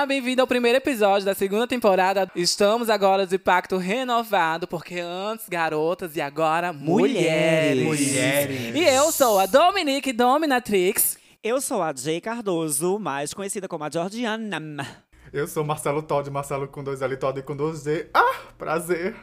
[0.00, 2.26] Olá, bem-vindo ao primeiro episódio da segunda temporada.
[2.34, 7.84] Estamos agora de pacto renovado, porque antes garotas e agora mulheres.
[7.84, 8.74] Mulheres.
[8.74, 11.18] E eu sou a Dominique Dominatrix.
[11.44, 15.04] Eu sou a Jay Cardoso, mais conhecida como a Georgiana.
[15.30, 18.08] Eu sou Marcelo Todd, Marcelo com dois L, Todd com dois D.
[18.14, 19.14] Ah, prazer.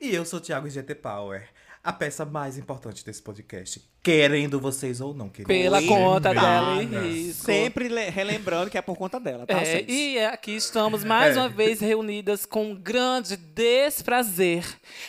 [0.00, 1.48] E eu sou o Thiago GT Power,
[1.82, 3.91] a peça mais importante desse podcast.
[4.02, 5.46] Querendo vocês ou não querendo.
[5.46, 6.50] Pela Oi, conta meninas.
[6.50, 6.86] dela e
[7.26, 7.44] risco.
[7.44, 9.92] Sempre le- relembrando que é por conta dela, tá, É, gente?
[9.92, 11.40] e aqui estamos mais É.
[11.40, 14.64] uma vez reunidas com um grande desprazer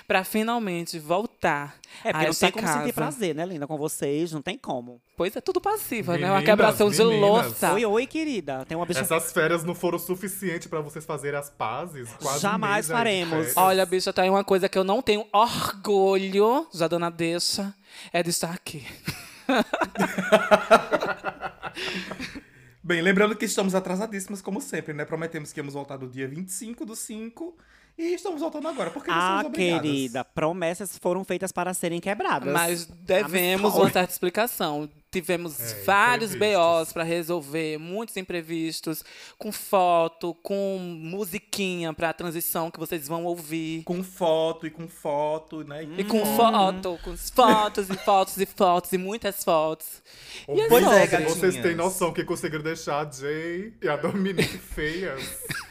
[0.07, 2.79] para finalmente voltar É, a porque não essa tem como casa.
[2.81, 3.65] sentir prazer, né, linda?
[3.65, 5.01] Com vocês, não tem como.
[5.17, 6.25] Pois é, tudo passiva, né?
[6.27, 7.19] Uma Meninas, quebração de meninas.
[7.47, 7.73] louça.
[7.73, 8.63] Oi, oi, querida.
[8.67, 8.99] Tem uma bicha...
[9.01, 12.09] Essas férias não foram suficientes pra vocês fazerem as pazes?
[12.21, 13.53] Quase Jamais faremos.
[13.55, 17.73] Olha, bicha, tá aí uma coisa que eu não tenho orgulho, já dona deixa,
[18.11, 18.85] é de estar aqui.
[22.83, 25.05] Bem, lembrando que estamos atrasadíssimas, como sempre, né?
[25.05, 27.55] Prometemos que íamos voltar do dia 25 do 5
[27.97, 29.81] e estamos voltando agora, porque nós Ah, somos obrigadas.
[29.83, 32.51] querida, promessas foram feitas para serem quebradas.
[32.51, 34.89] Mas devemos uma certa explicação.
[35.13, 36.33] Tivemos É, vários.
[36.33, 39.05] BOs para resolver, muitos imprevistos,
[39.37, 43.83] com foto, com musiquinha para a transição que vocês vão ouvir.
[43.83, 45.83] Com foto e com foto, né?
[45.97, 50.01] E com foto, com fotos e fotos e fotos e muitas fotos.
[50.49, 51.33] E é Pois é, gatinhas.
[51.37, 55.21] Vocês têm noção que conseguiram deixar a Jay e a Dominique feias?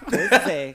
[0.08, 0.74] Pois é.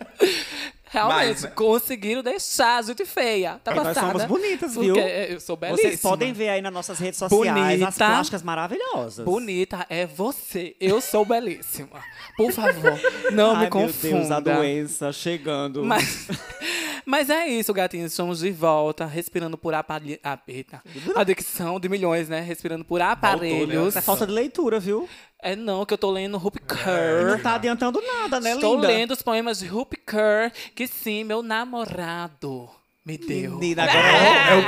[0.89, 1.51] Realmente, Mas, né?
[1.53, 3.59] conseguiram deixar a gente feia.
[3.63, 4.07] Tá Nós passada.
[4.07, 4.93] somos bonitas, viu?
[4.95, 5.89] Porque eu sou belíssima.
[5.89, 7.91] Vocês podem ver aí nas nossas redes sociais as Bonita.
[7.97, 9.25] plásticas maravilhosas.
[9.25, 10.75] Bonita é você.
[10.79, 12.01] Eu sou belíssima.
[12.37, 12.99] Por favor,
[13.31, 14.07] não Ai, me confunda.
[14.07, 15.83] meu Deus, a doença chegando.
[15.83, 16.27] Mas,
[17.07, 18.11] mas é isso, gatinhos.
[18.11, 20.19] Estamos de volta, respirando por aparelhos.
[21.15, 22.41] Adicção de milhões, né?
[22.41, 23.87] Respirando por aparelhos.
[23.89, 25.07] Isso é falta de leitura, viu?
[25.41, 27.41] É não, que eu tô lendo Rupi Não Kerr.
[27.41, 28.87] tá adiantando nada, né, Estou linda?
[28.87, 32.67] lendo os poemas de Rupi Kerr, que sim, meu namorado
[33.05, 33.51] me deu.
[33.57, 34.67] Menina, agora É o quê?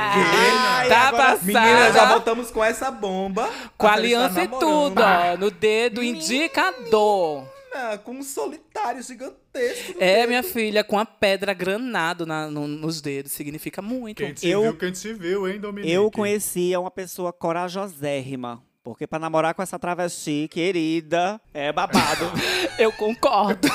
[0.58, 1.44] Ai, Tá agora- passada.
[1.44, 3.50] Meninas, já voltamos com essa bomba.
[3.76, 4.88] Com aliança e namorando.
[4.88, 7.44] tudo, ó, no dedo indicador.
[7.72, 9.92] Ah, com um solitário gigantesco.
[9.94, 10.28] no É, dedo.
[10.28, 13.32] minha filha, com a pedra granado na- no- nos dedos.
[13.32, 14.18] Significa muito.
[14.22, 15.92] Quem te Eu- viu, quem te viu, hein, Dominique?
[15.92, 18.62] Eu conhecia uma pessoa corajosérrima.
[18.82, 22.24] Porque pra namorar com essa travesti, querida, é babado.
[22.78, 23.68] Eu concordo.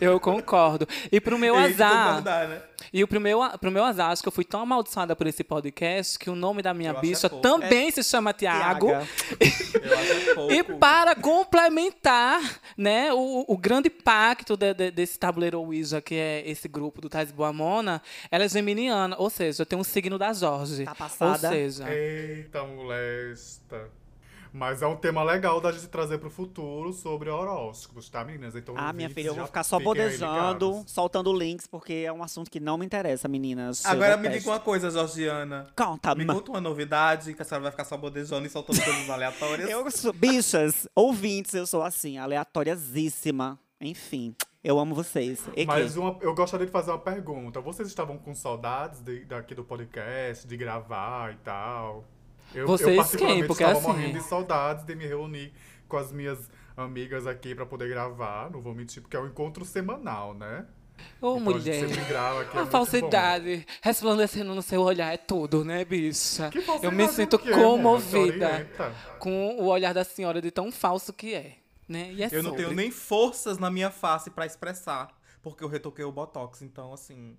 [0.00, 0.86] Eu concordo.
[1.12, 2.22] E pro meu É azar.
[2.48, 2.62] né?
[2.92, 6.18] E pro meu, pro meu azar, acho que eu fui tão amaldiçoada por esse podcast
[6.18, 8.90] que o nome da minha Eu acho bicha é também se chama Tiago.
[8.90, 10.54] Eu é.
[10.54, 12.40] E para complementar,
[12.76, 17.08] né, o, o grande pacto de- de- desse tabuleiro Ouija, que é esse grupo do
[17.08, 18.00] Tais Boamona,
[18.30, 20.84] ela é geminiana, ou seja, tem um signo da Jorge.
[20.84, 21.48] Tá passada.
[21.48, 23.88] Ou seja, Eita, molesta.
[24.56, 28.54] Mas é um tema legal da gente trazer pro futuro sobre horóscopos, tá, meninas?
[28.54, 32.48] Então, Ah, minha filha, eu vou ficar só bodejando, soltando links, porque é um assunto
[32.48, 33.84] que não me interessa, meninas.
[33.84, 35.66] Agora me diga uma coisa, Georgiana.
[35.76, 39.10] Conta, Me conta uma novidade, que a senhora vai ficar só bodejando e soltando coisas
[39.10, 39.68] aleatórias.
[39.74, 43.58] Eu sou, bichas, ouvintes, eu sou assim, aleatóriasíssima.
[43.80, 45.42] Enfim, eu amo vocês.
[45.56, 47.60] E Mas uma- eu gostaria de fazer uma pergunta.
[47.60, 52.04] Vocês estavam com saudades de- daqui do podcast, de gravar e tal?
[52.54, 53.46] Eu, Vocês eu particularmente quem?
[53.48, 55.52] Porque estava assim- morrendo de saudades de me reunir
[55.88, 58.50] com as minhas amigas aqui pra poder gravar.
[58.50, 60.66] Não vou mentir, porque é um encontro semanal, né?
[61.20, 61.88] ô Então a mulher.
[61.88, 62.50] sempre grava aqui.
[62.50, 66.50] é A muito falsidade resplandecendo no seu olhar é tudo, né, bicha?
[66.66, 66.78] bom.
[66.78, 67.64] Que Eu me o sinto quê, amor?
[67.64, 68.68] comovida
[69.18, 71.56] com o olhar da senhora de tão falso que é.
[71.88, 72.12] Né?
[72.12, 72.64] E é Eu não sobre.
[72.64, 75.08] tenho nem forças na minha face pra expressar,
[75.42, 77.36] porque eu retoquei o Botox, então assim.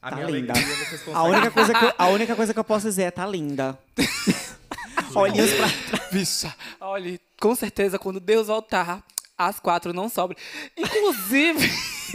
[0.00, 0.52] A Tá minha linda.
[0.52, 3.10] alegria vocês A única, coisa que eu, a única coisa que eu posso dizer é
[3.10, 3.78] tá linda.
[5.14, 5.66] Olhinhos pra
[6.12, 9.02] Bicha, olha, com certeza quando Deus voltar,
[9.36, 10.38] as quatro não sobram.
[10.76, 11.68] Inclusive,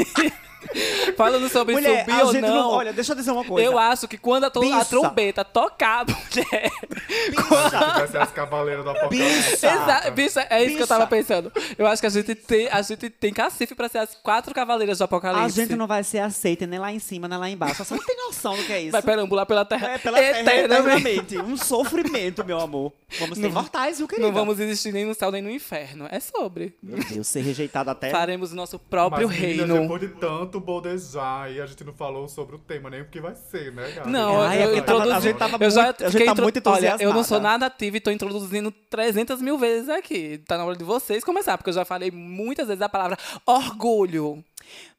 [1.17, 2.69] falando sobre Mulher, subir a ou não, não...
[2.71, 3.67] Olha, deixa eu dizer uma coisa.
[3.67, 4.85] eu acho que quando a, to- a Bicha.
[4.85, 6.71] trombeta tocar, mulher.
[7.97, 9.51] Vai ser as cavaleiras do apocalipse.
[9.51, 9.67] Bicha.
[9.67, 11.51] Exa bicha, é isso que eu tava pensando.
[11.77, 14.97] Eu acho que a gente tem, a gente tem cacife pra ser as quatro cavaleiras
[14.97, 15.55] do a apocalipse.
[15.55, 17.83] gente não vai ser aceita nem lá em cima, nem lá embaixo.
[17.83, 18.91] Você não tem noção do que é isso.
[18.91, 21.07] vai perambular pela terra, É pela terra eternamente.
[21.07, 21.37] eternamente.
[21.39, 22.93] Um sofrimento, meu amor.
[23.19, 24.27] Vamos ser Não- imortais, viu, querida?
[24.27, 26.07] Não vamos existir nem no céu nem no inferno.
[26.09, 26.73] É sobre.
[26.81, 28.09] Meu Deus, ser rejeitado até...
[28.09, 29.81] Faremos o nosso próprio Mas, reino.
[29.81, 33.19] depois de tanto bodejar, e a gente não falou sobre o tema, nem o que
[33.21, 34.09] vai ser, né, galera?
[34.09, 35.11] Não, Ai, é eu tava- introduzi...
[35.11, 37.39] a gente tava eu já muito- a fiquei tá intro- muito Olha, eu não sou
[37.39, 40.37] nada ativa e tô introduzindo 300 mil vezes aqui.
[40.47, 44.43] Tá na hora de vocês começar, porque eu já falei muitas vezes a palavra orgulho.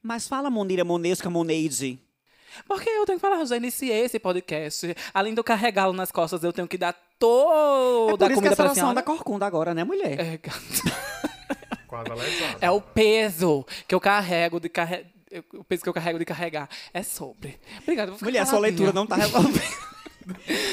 [0.02, 1.98] Mas fala, Monira Monesca Moneide.
[2.68, 4.94] Porque eu tenho que falar, eu já iniciei esse podcast.
[5.12, 8.28] Além de eu carregá-lo nas costas, eu tenho que dar toda É por a isso
[8.28, 8.94] que comida pra nação senhora.
[8.94, 10.20] da corcunda agora, né, mulher?
[10.20, 10.38] É.
[12.60, 14.68] É o peso que eu carrego de
[15.42, 15.60] carregar.
[15.60, 17.58] O peso que eu carrego de carregar é sobre.
[17.82, 18.10] Obrigada.
[18.10, 19.60] vou ficar Mulher, sua leitura não tá resolvendo.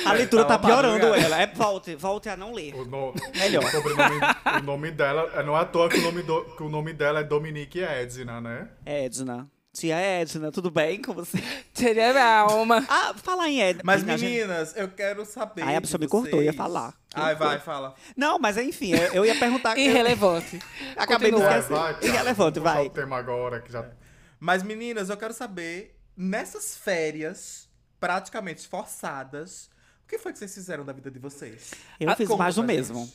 [0.06, 1.26] A leitura tá Tá piorando madrugada.
[1.26, 1.42] ela.
[1.42, 2.74] É, volte, volte a não ler.
[2.74, 3.64] O, no- Melhor.
[3.66, 6.70] o o nome dela, é, não é à toa que o nome, do- que o
[6.70, 8.70] nome dela é Dominique Edna, né?
[8.86, 9.50] Edna.
[9.74, 11.38] Tia Edna, tudo bem com você?
[11.74, 12.86] Seria minha alma.
[12.90, 13.82] Ah, falar em Edna.
[13.86, 15.64] Mas, meninas, eu quero saber.
[15.64, 16.94] Ai, a pessoa me cortou, eu ia falar.
[17.14, 17.94] Ai, vai, fala.
[18.16, 19.78] Não, mas enfim, eu, eu ia perguntar.
[19.78, 20.60] eu- Irrelevante.
[20.96, 21.76] Acabei de esquecer.
[22.04, 22.86] Irrelevante, vamos vai.
[22.88, 23.86] o tema agora, que já...
[24.44, 29.70] Mas, meninas, eu quero saber, nessas férias praticamente forçadas,
[30.04, 31.76] o que foi que vocês fizeram da vida de vocês?
[32.00, 33.14] Eu Ah, fiz mais do pra mesmo.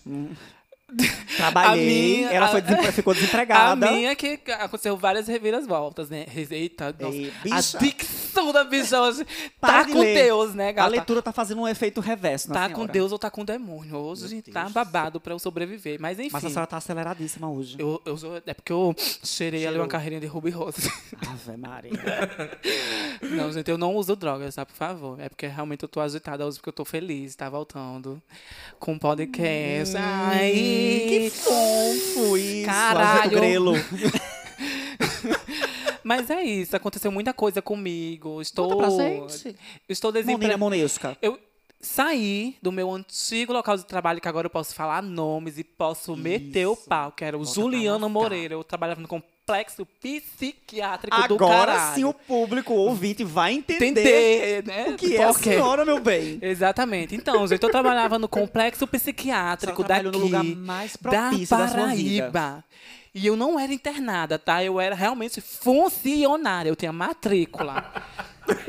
[0.89, 0.97] Hum.
[1.37, 3.87] Trabalhei, minha- ela foi a- desempre- ficou desempregada.
[3.89, 6.25] A minha que aconteceu várias reviravoltas, né?
[6.51, 7.15] Eita, nossa.
[7.17, 7.77] Ei, bicha.
[7.79, 9.27] A dicção da bicha hoje
[9.61, 10.15] Para tá de com ler.
[10.15, 10.89] Deus, né, A gata?
[10.89, 12.75] leitura tá fazendo um efeito reverso Tá senhora.
[12.75, 13.97] com Deus ou tá com demônio.
[13.97, 16.01] Hoje tá do babado pra eu sobreviver.
[16.01, 16.31] Mas enfim.
[16.33, 17.77] Mas a senhora tá aceleradíssima hoje.
[17.81, 18.17] Eu, eu
[18.47, 18.95] é porque eu
[19.25, 20.89] cheirei ali uma carreirinha de Ruby Rose.
[21.29, 21.91] Ave Maria.
[23.23, 24.65] não, gente, eu não uso drogas, tá?
[24.65, 25.21] Por favor.
[25.21, 28.23] É porque realmente eu tô agitada hoje porque eu tô feliz, tá voltando
[28.79, 29.97] com podcast.
[29.97, 30.76] Ai,
[31.09, 32.67] que fofo isso.
[32.67, 33.31] Caralho.
[33.31, 33.73] Grelo.
[36.03, 38.41] Mas é isso, aconteceu muita coisa comigo.
[38.41, 38.69] Estou.
[38.69, 39.57] Conta pra gente.
[39.89, 40.59] Estou Monina desempregada.
[40.59, 41.19] Monesca.
[41.21, 41.39] Eu
[41.81, 46.17] saí do meu antigo local de trabalho, que agora eu posso falar nomes e posso
[46.17, 46.89] meter o Isso.
[46.89, 48.09] pau, que era o Bota Juliano lascar.
[48.09, 48.55] Moreira.
[48.55, 49.09] Eu trabalhava no
[49.47, 51.95] complexo psiquiátrico do Agora caralho.
[51.95, 54.89] sim o público o ouvinte vai entender, Entender, né?
[54.89, 56.39] o que é a Porque- senhora, meu bem.
[56.43, 57.15] Exatamente.
[57.15, 61.69] Então, gente, eu trabalhava no complexo psiquiátrico daqui, no lugar mais da propício da.
[61.69, 62.65] Paraíba.
[63.15, 64.63] E eu não era internada, tá?
[64.65, 66.69] Eu era realmente funcionária.
[66.69, 67.91] Eu tinha matrícula.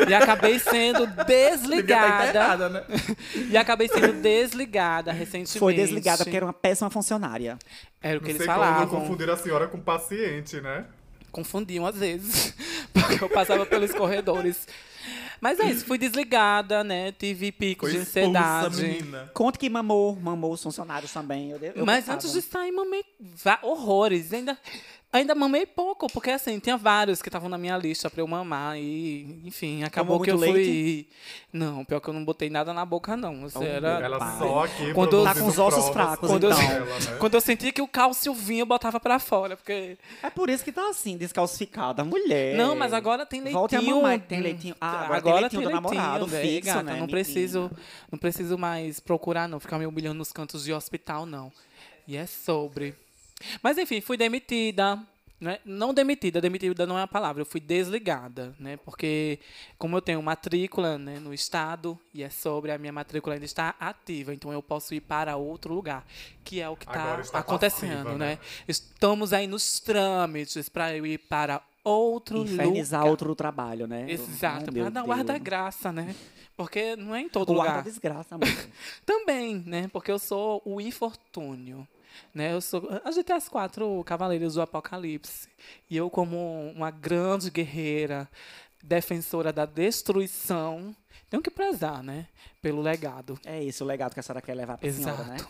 [0.07, 2.69] E acabei sendo tá desligada.
[2.69, 2.83] né?
[3.51, 5.59] e acabei sendo desligada recentemente.
[5.59, 7.57] Foi desligada porque era uma péssima funcionária.
[8.01, 8.99] Era o que Não eles sei como falavam.
[9.01, 10.85] confundir a senhora com paciente, né?
[11.31, 12.53] Confundiam às vezes.
[12.93, 14.67] Porque eu passava pelos corredores.
[15.39, 17.11] Mas é isso, fui desligada, né?
[17.11, 18.81] Tive picos Foi de ansiedade.
[18.81, 19.29] menina.
[19.33, 21.51] Conte que mamou, mamou os funcionários também.
[21.51, 22.15] Eu, eu Mas pensava.
[22.15, 23.03] antes de sair, mamei
[23.61, 24.33] horrores.
[24.33, 24.57] Ainda,
[25.11, 28.77] ainda mamei pouco, porque assim, tinha vários que estavam na minha lista pra eu mamar.
[28.77, 31.07] E, enfim, acabou que eu muito fui.
[31.51, 33.47] Não, pior que eu não botei nada na boca, não.
[33.55, 33.99] Oh, era.
[34.01, 34.37] Ela pai.
[34.37, 36.61] só aqui Quando eu- Tá com os ossos provas fracos, Quando eu- então.
[36.63, 37.17] ela, né?
[37.19, 39.57] Quando eu sentia que o cálcio vinha, eu botava pra fora.
[39.57, 39.97] Porque.
[40.21, 42.03] É por isso que tá assim, descalcificada.
[42.03, 42.55] Mulher.
[42.55, 43.59] Não, mas agora tem leitinho.
[43.59, 44.75] Volte a mamar, tem leitinho.
[44.79, 47.11] Ah, agora tem leitinho do namorado, velho, fixo, gata, né, Não menina?
[47.11, 47.71] preciso,
[48.11, 49.59] não preciso mais procurar, não.
[49.59, 51.51] Ficar me humilhando nos cantos de hospital, não.
[52.07, 52.93] E é sobre.
[53.61, 54.99] Mas enfim, fui demitida.
[55.39, 55.59] Né?
[55.63, 58.75] Não demitida, demitida não é a palavra, eu fui desligada, né?
[58.77, 59.39] Porque
[59.77, 63.75] como eu tenho matrícula né, no estado e é sobre, a minha matrícula ainda está
[63.79, 66.03] ativa, então eu posso ir para outro lugar,
[66.43, 68.29] que é o que Agora está acontecendo, passiva, né?
[68.31, 68.39] né?
[68.67, 73.11] Estamos aí nos trâmites para eu ir para outro Infernizar lugar.
[73.11, 74.09] outro trabalho, né?
[74.09, 76.15] Exato, para dar guarda-graça, né?
[76.55, 77.75] Porque não é em todo O lugar.
[77.75, 78.69] guarda-desgraça, moça.
[79.05, 79.87] Também, né?
[79.93, 81.87] Porque eu sou o infortúnio.
[82.33, 82.53] Né?
[82.53, 85.47] Eu sou, a gente tem as quatro cavaleiros do Apocalipse.
[85.89, 88.29] E eu, como uma grande guerreira,
[88.83, 90.95] defensora da destruição,
[91.29, 92.27] tenho que prezar, né?
[92.61, 93.39] Pelo legado.
[93.45, 95.17] É isso o legado que a senhora quer levar pra Exato.
[95.17, 95.45] senhora, né?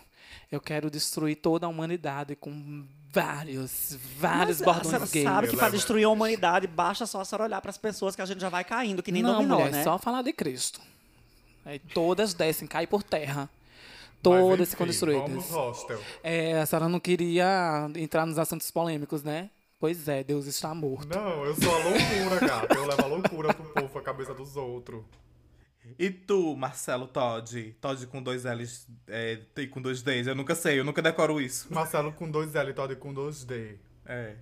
[0.51, 5.25] Eu quero destruir toda a humanidade com vários, vários Mas a bordões senhora gays.
[5.25, 5.71] sabe que Leva.
[5.71, 8.63] destruir a humanidade, basta só a senhora olhar pras pessoas que a gente já vai
[8.63, 9.83] caindo, que nem não, dominó, mulher, né?
[9.83, 10.81] só falar de Cristo.
[11.65, 13.49] Aí todas descem, caem por terra.
[14.29, 15.13] Todas enfim.
[15.13, 15.99] Vamos hostel.
[16.23, 19.49] É, a senhora não queria entrar nos assuntos polêmicos, né?
[19.79, 21.07] Pois é, Deus está morto.
[21.15, 22.75] Não, eu sou a loucura, gata.
[22.75, 25.03] Eu levo a loucura pro povo, a cabeça dos outros.
[25.97, 27.75] E tu, Marcelo Todd?
[27.79, 30.27] Todd com dois L's é, e com dois D's.
[30.27, 31.71] Eu nunca sei, eu nunca decoro isso.
[31.71, 33.75] Marcelo com dois L, Todd com dois D.
[34.05, 34.35] É.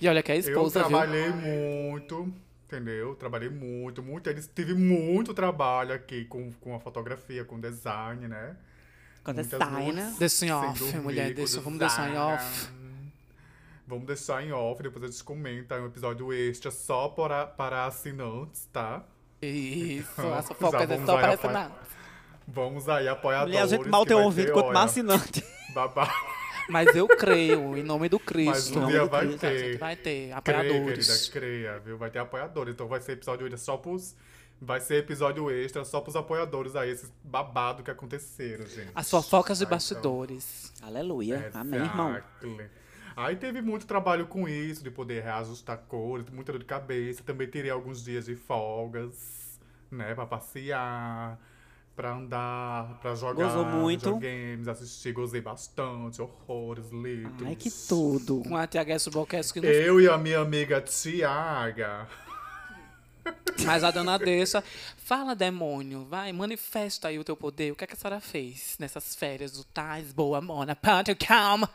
[0.00, 0.88] E olha que é Eu esposa, viu?
[0.90, 2.32] trabalhei muito,
[2.66, 3.14] entendeu?
[3.14, 4.28] Trabalhei muito, muito.
[4.28, 8.56] Eles tive muito trabalho aqui com, com a fotografia, com design, né?
[9.26, 10.16] Quando é Muitas noites né?
[10.20, 12.32] Em sem off, mulher, deixa, vamos deixar em design.
[12.34, 12.68] off.
[13.88, 15.74] Vamos deixar em off, depois a gente comenta.
[15.74, 19.04] É um episódio extra só para, para assinantes, tá?
[19.42, 20.08] Isso,
[20.54, 21.82] Então, fofocas já é vamos só para assinar.
[22.46, 23.52] Vamos aí, apoiadores.
[23.54, 25.44] Mulher, a gente mal tem ouvido quanto mais assinante.
[25.74, 26.08] babá.
[26.70, 28.78] Mas eu creio, em nome do Mas Cristo.
[28.80, 29.78] um dia vai Cristo, ter.
[29.78, 31.28] vai ter Creia, apoiadores.
[31.28, 31.98] querida, creia, viu?
[31.98, 32.74] Vai ter apoiadores.
[32.74, 34.14] Então vai ser episódio extra só pros.
[34.60, 38.90] Vai ser episódio extra só pros apoiadores aí, esses babado que aconteceram, gente.
[38.94, 39.76] As fofocas de então.
[39.76, 40.72] bastidores.
[40.82, 41.50] Aleluia.
[41.52, 42.18] Amém, irmão.
[43.14, 47.22] Aí teve muito trabalho com isso, de poder reajustar cores, muita dor de cabeça.
[47.22, 49.58] Também tirei alguns dias de folgas,
[49.90, 51.38] né, pra passear.
[51.96, 54.14] pra andar, pra jogar Gozou muito?
[54.14, 57.46] videogames, assistir, gozei bastante, horrores, litros.
[57.46, 58.42] Ai, que tudo.
[58.46, 62.06] Com a Tia Subalcast que não Eu e a minha amiga Tiaga.
[63.64, 64.62] Mas a dona deixa.
[64.96, 67.72] Fala, demônio, vai, manifesta aí o teu poder.
[67.72, 71.68] O que, é que a senhora fez nessas férias do Tais Boa Mona Pátio Calma?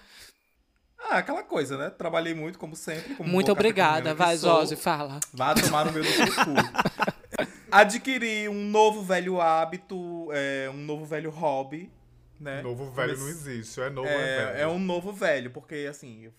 [1.00, 1.90] Ah, aquela coisa, né?
[1.90, 3.16] Trabalhei muito, como sempre.
[3.16, 4.14] Como Muito obrigada.
[4.14, 4.38] Vai.
[4.38, 5.20] Jorge, fala.
[5.34, 6.52] Vá tomar no meio do seu cu.
[7.72, 11.92] Adquiri um novo velho hábito, é, um novo velho hobby,
[12.40, 12.62] né?
[12.62, 14.14] Novo velho não Comecei- existe, é novo é,
[14.46, 14.58] velho.
[14.58, 16.34] É, é um novo velho, porque assim, eu-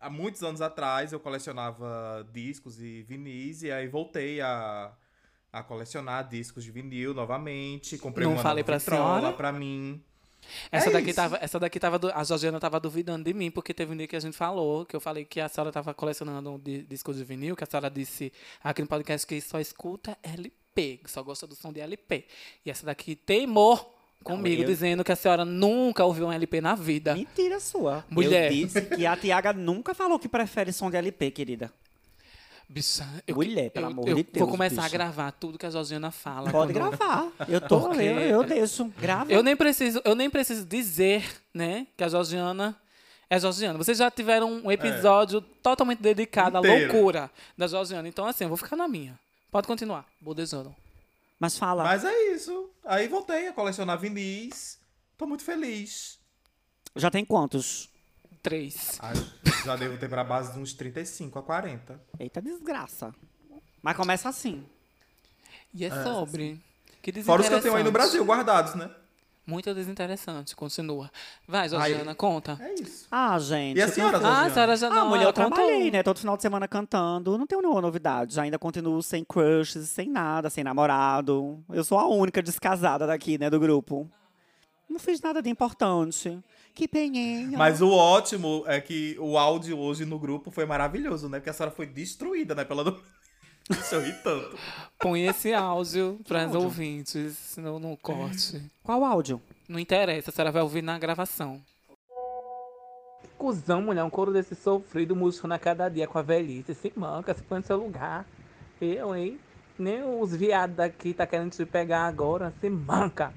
[0.00, 4.92] há muitos anos atrás eu colecionava discos e vinis, e aí voltei a,
[5.52, 7.98] a colecionar discos de vinil novamente.
[7.98, 9.32] Comprei Não uma falei pra senhora?
[9.32, 10.02] pra mim.
[10.70, 11.16] Essa É daqui isso.
[11.16, 14.16] tava, essa daqui tava, a Georgiana tava duvidando de mim, porque teve um dia que
[14.16, 17.24] a gente falou, que eu falei que a senhora tava colecionando um di- discos de
[17.24, 21.46] vinil, que a senhora disse aqui no podcast que só escuta LP, que só gosta
[21.46, 22.24] do som de LP.
[22.64, 26.74] E essa daqui teimou comigo, eu- dizendo que a senhora nunca ouviu um LP na
[26.74, 27.14] vida.
[27.14, 28.04] Mentira sua.
[28.10, 28.52] Mulher.
[28.52, 31.72] Eu disse que a Tiaga nunca falou que prefere som de LP, querida.
[32.70, 34.96] Bicha, eu, Mulher, pelo eu, amor eu de vou Deus, começar a bicha.
[34.98, 36.50] gravar tudo que a Georgiana fala.
[36.50, 37.28] Pode quando- gravar.
[37.48, 38.84] Eu tô, Porque- eu, eu deixo.
[39.00, 39.32] Grava.
[39.32, 42.76] Eu nem preciso, eu nem preciso dizer, né, que a Georgiana
[43.30, 43.78] é Georgiana.
[43.78, 48.06] Vocês já tiveram um episódio totalmente dedicado à loucura da Georgiana.
[48.06, 49.18] Então, assim, eu vou ficar na minha.
[49.50, 50.04] Pode continuar.
[50.20, 50.76] Bodezano.
[51.38, 51.84] Mas fala.
[51.84, 52.70] Mas é isso.
[52.84, 54.78] Aí voltei a colecionar vinis.
[55.16, 56.18] Tô muito feliz.
[56.96, 57.88] Já tem quantos?
[58.42, 58.98] Três.
[59.00, 59.12] Ah,
[59.64, 62.00] já devo ter pra base de uns 35 a 40.
[62.18, 63.14] Eita desgraça.
[63.82, 64.66] Mas começa assim.
[65.74, 66.60] E é sobre.
[67.02, 67.92] Que Fora os que eu tenho aí no.
[67.92, 68.90] Brasil guardados, né?
[69.48, 70.54] Muito desinteressante.
[70.54, 71.10] Continua.
[71.46, 72.58] Vai, Georgiana, conta.
[72.60, 73.06] É isso.
[73.10, 73.78] Ah, gente.
[73.78, 75.50] E a senhora, tenho- Ah, a senhora já Ah, não mulher, eu contou.
[75.52, 76.02] trabalhei, né?
[76.02, 77.38] Todo final de semana cantando.
[77.38, 78.38] Não tenho nenhuma novidade.
[78.38, 81.64] Ainda continuo sem crushes, sem nada, sem namorado.
[81.70, 84.06] Eu sou a única descasada daqui, né, do grupo.
[84.86, 86.38] Não fiz nada de importante.
[86.74, 87.56] Que peninha.
[87.56, 91.38] Mas o ótimo é que o áudio hoje no grupo foi maravilhoso, né?
[91.38, 92.64] Porque a senhora foi destruída, né?
[92.64, 92.84] Pela...
[93.70, 94.56] Isso eu ri tanto.
[94.98, 98.62] Põe esse áudio para os ouvintes, senão não corte.
[98.82, 99.40] Qual áudio?
[99.68, 101.60] Não interessa, a senhora vai ouvir na gravação.
[103.36, 106.74] Cusão, mulher, um couro desse sofrido, murchando a cada dia com a velhice.
[106.74, 108.26] Se manca, se põe no seu lugar.
[108.80, 109.38] Eu, hein?
[109.78, 112.52] Nem os viados daqui tá querendo te pegar agora.
[112.60, 113.32] Se manca.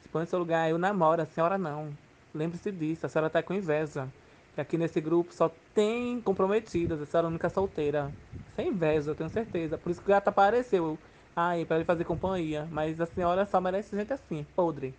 [0.00, 1.90] Se põe no seu lugar, eu namoro, a senhora não.
[2.34, 4.08] Lembre-se disso, a senhora tá com inveja.
[4.54, 8.12] Que aqui nesse grupo só tem comprometidas, a senhora é a única solteira.
[8.54, 9.78] Sem inveja, eu tenho certeza.
[9.78, 10.98] Por isso que o gato apareceu
[11.34, 12.68] aí pra ele fazer companhia.
[12.70, 14.94] Mas a senhora só merece gente assim, podre.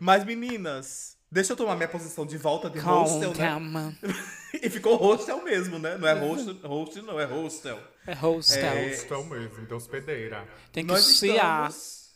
[0.00, 3.36] Mas, meninas, deixa eu tomar minha posição de volta de hostel, né?
[3.36, 3.96] Calma.
[4.62, 5.98] E ficou hostel mesmo, né?
[5.98, 7.78] Não é host, host não, é hostel.
[8.06, 8.64] É hostel.
[8.64, 10.48] É, Hostel mesmo, então hospedeira.
[10.72, 12.10] Tem que Nós estamos,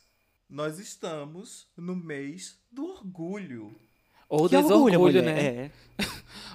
[0.48, 3.78] nós estamos no mês do orgulho.
[4.30, 5.22] Ou Que desorgulho, mulher.
[5.22, 5.40] né?
[5.40, 5.70] É.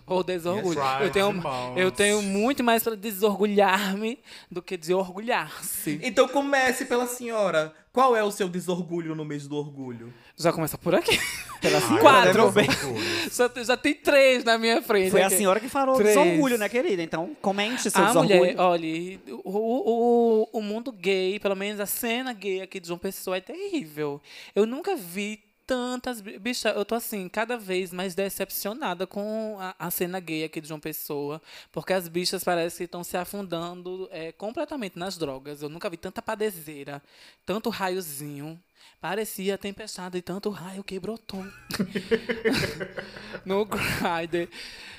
[0.07, 0.79] Ou desorgulho.
[0.79, 1.77] Yes, right, eu, tenho, irmãos.
[1.77, 4.19] eu tenho muito mais pra desorgulhar-me
[4.51, 5.99] do que de orgulhar-se.
[6.03, 7.73] Então comece pela senhora.
[7.91, 10.13] Qual é o seu desorgulho no mês do orgulho?
[10.37, 11.17] Já começa por aqui.
[11.61, 12.53] Pela senhora, Quatro.
[13.31, 15.09] Já, já tem três na minha frente.
[15.11, 15.37] Foi a aqui.
[15.37, 16.15] senhora que falou Três.
[16.15, 17.01] desorgulho, né, querida?
[17.01, 18.37] Então, comente seu Ah, desorgulho.
[18.37, 22.99] mulher, olha, o, o, o mundo gay, pelo menos a cena gay aqui de João
[22.99, 24.21] Pessoa é terrível.
[24.53, 26.21] Eu nunca vi tantas.
[26.21, 30.61] bi- Bicha, eu tô assim, cada vez mais decepcionada com a, a cena gay aqui
[30.61, 31.41] de João Pessoa.
[31.71, 35.61] Porque as bichas parecem que estão se afundando é, completamente nas drogas.
[35.61, 37.01] Eu nunca vi tanta padezeira,
[37.45, 38.61] tanto raiozinho.
[39.01, 41.43] Parecia tempestade e tanto raio que brotou.
[43.45, 44.49] no Grindr.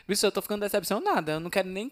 [0.07, 1.33] Bicho, eu tô ficando decepcionada.
[1.33, 1.91] Eu não quero nem,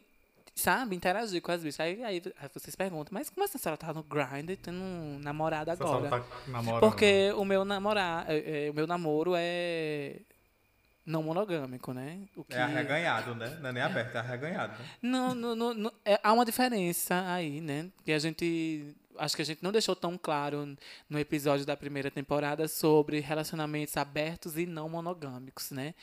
[0.54, 1.80] sabe, interagir com as bichas.
[1.80, 5.18] Aí, aí, aí vocês perguntam, mas como assim a senhora tá no Grindr tendo um
[5.18, 6.08] namorado agora?
[6.08, 6.80] tá namorando.
[6.80, 10.16] Porque o meu namorar, é, é, o meu namoro é
[11.06, 12.20] não monogâmico, né?
[12.34, 13.58] O que É arreganhado, né?
[13.61, 14.73] Não é nem aberto, é arreganhado.
[14.73, 14.88] Né?
[15.02, 17.90] não, não, não, não- é, há uma diferença aí, né?
[18.04, 18.94] Que a gente.
[19.16, 20.76] Acho que a gente não deixou tão claro
[21.08, 25.94] no episódio da primeira temporada sobre relacionamentos abertos e não monogâmicos, né?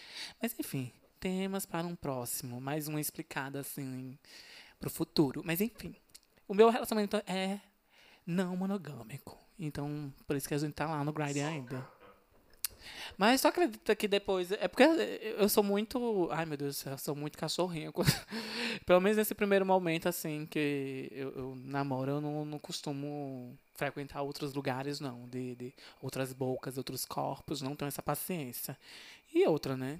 [0.41, 2.59] Mas enfim, temas para um próximo.
[2.59, 4.17] Mais uma explicada assim
[4.79, 5.43] pro futuro.
[5.45, 5.95] Mas enfim,
[6.47, 7.59] o meu relacionamento é
[8.25, 9.37] não monogâmico.
[9.57, 11.87] Então, por isso que a gente tá lá no Grindr ainda.
[13.15, 14.51] Mas só acredita que depois.
[14.51, 16.27] É porque eu sou muito.
[16.31, 17.93] Ai, meu Deus eu sou muito cachorrinho.
[18.83, 24.23] Pelo menos nesse primeiro momento, assim, que eu, eu namoro, eu não, não costumo frequentar
[24.23, 25.29] outros lugares, não.
[25.29, 28.75] De, de outras bocas, outros corpos, não tenho essa paciência.
[29.31, 29.99] E outra, né?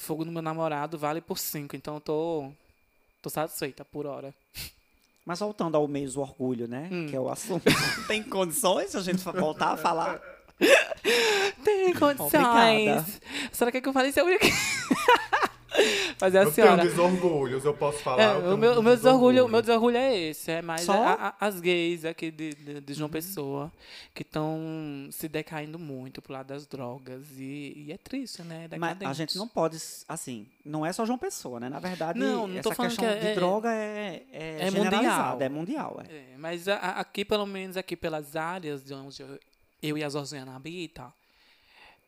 [0.00, 2.50] Fogo do meu namorado vale por cinco, então eu tô.
[3.20, 4.34] tô satisfeita por hora.
[5.26, 6.88] Mas voltando ao mês do orgulho, né?
[6.90, 7.06] Hum.
[7.06, 7.64] Que é o assunto.
[8.08, 10.18] Tem condições a gente voltar a falar?
[11.62, 12.16] Tem Obrigada.
[12.16, 13.20] condições.
[13.52, 14.50] Será que é que eu falei sobre aqui?
[16.20, 16.82] Mas é a Eu tenho senhora.
[16.82, 18.22] desorgulhos, eu posso falar.
[18.22, 19.96] É, eu tenho o, meu, o meu desorgulho, o meu desorgulho.
[19.96, 20.92] é esse, é mais Só?
[20.92, 23.72] a- a- as gays aqui de, de, de João Pessoa
[24.14, 24.58] que estão
[25.10, 28.62] se decaindo muito pro lado das drogas e, e é triste, né?
[28.70, 29.04] Mas Decadente.
[29.06, 31.68] a gente não pode, assim, não é só João Pessoa, né?
[31.68, 35.38] Na verdade, Não, não essa questão que é- de droga é, é, é mundial.
[35.40, 36.02] é mundial.
[36.08, 36.12] É.
[36.14, 39.38] É, mas a- a- aqui, pelo menos aqui pelas áreas de onde eu,
[39.82, 41.10] eu e a Zorziana habitam,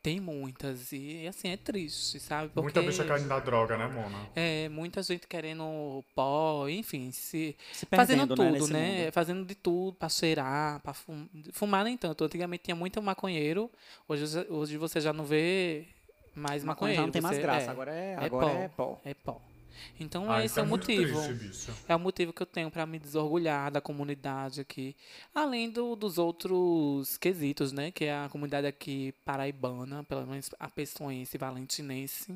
[0.03, 0.91] tem muitas.
[0.93, 2.49] E assim, é triste, sabe?
[2.49, 4.29] Porque Muita bicha caindo na droga, né, Mona?
[4.35, 8.51] é muita gente querendo pó, enfim, se Se fazendo perdendo, tudo, né?
[8.51, 9.05] nesse né?
[9.05, 9.13] mundo.
[9.13, 11.27] Fazendo de tudo pra cheirar, pra fum...
[11.53, 12.25] fumar nem tanto.
[12.25, 13.71] Antigamente tinha muito maconheiro,
[14.09, 15.87] hoje, hoje você já não vê
[16.35, 16.97] mais Maconha maconheiro.
[17.01, 18.53] já não tem mais graça, é, agora é, é agora pó.
[18.53, 19.01] é pó.
[19.05, 19.52] é pó.
[19.99, 21.21] Então Ah, esse é o muito motivo.
[21.38, 21.71] Triste.
[21.88, 24.97] É o motivo que eu tenho pra me desorgulhar da comunidade aqui.
[25.35, 27.91] Além do, dos outros quesitos, né?
[27.91, 32.35] Que é a comunidade aqui paraibana, pelo menos a pessoense valentinense.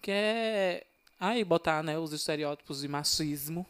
[0.00, 0.86] Que é
[1.18, 3.66] aí botar né, os estereótipos de machismo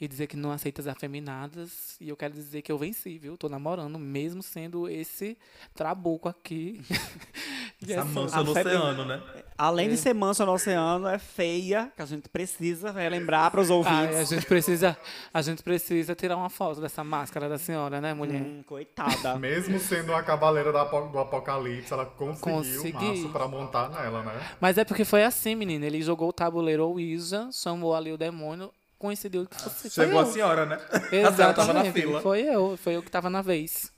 [0.00, 1.96] e dizer que não aceita as afeminadas.
[2.00, 3.36] E eu quero dizer que eu venci, viu?
[3.36, 5.38] Tô namorando, mesmo sendo esse
[5.74, 6.80] trabuco aqui.
[7.82, 9.22] Essa é mancha no oceano, né?
[9.56, 13.70] Além de ser mansa no oceano, é feia, que a gente precisa relembrar para os
[13.70, 14.16] Ai, ouvintes.
[14.16, 14.96] a gente precisa,
[15.32, 18.40] a gente precisa tirar uma foto dessa máscara da senhora, né, mulher?
[18.40, 19.36] Hum, coitada.
[19.38, 22.96] Mesmo sendo a cavaleira do apocalipse, ela conseguiu Consegui.
[22.96, 24.56] o maço pra montar nela, né?
[24.58, 25.84] Mas é porque foi assim, menina.
[25.86, 29.90] Ele jogou o tabuleiro Ouija, chamou ali o demônio, coincidiu que fosse.
[29.90, 30.26] foi Chegou eu.
[30.26, 30.76] a senhora, né?
[30.76, 31.26] Exatamente.
[31.26, 32.20] A senhora tava na fila.
[32.20, 33.92] Foi eu, foi eu que tava na vez.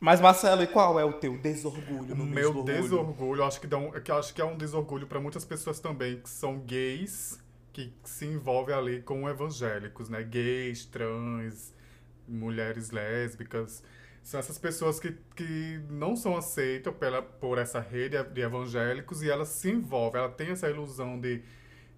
[0.00, 2.82] Mas, Marcelo, e qual é o teu desorgulho no meu do orgulho?
[2.82, 5.80] desorgulho, acho que, dá um, que eu acho que é um desorgulho pra muitas pessoas
[5.80, 7.40] também, que são gays,
[7.72, 10.22] que se envolvem ali com evangélicos, né?
[10.22, 11.74] Gays, trans,
[12.28, 13.82] mulheres lésbicas.
[14.22, 19.30] São essas pessoas que, que não são aceitas pela, por essa rede de evangélicos e
[19.30, 21.42] elas se envolvem, ela tem essa ilusão de,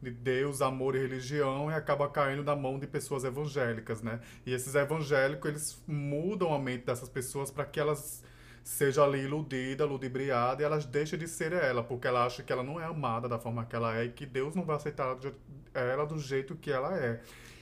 [0.02, 4.20] de Deus, amor e religião e acaba caindo na mão de pessoas evangélicas, né?
[4.46, 8.22] E esses evangélicos, eles mudam a mente dessas pessoas para que elas
[8.62, 12.62] sejam ali iludidas, ludibriadas e elas deixem de ser ela, porque ela acha que ela
[12.62, 15.16] não é amada da forma que ela é e que Deus não vai aceitar
[15.74, 17.20] ela do jeito que ela é.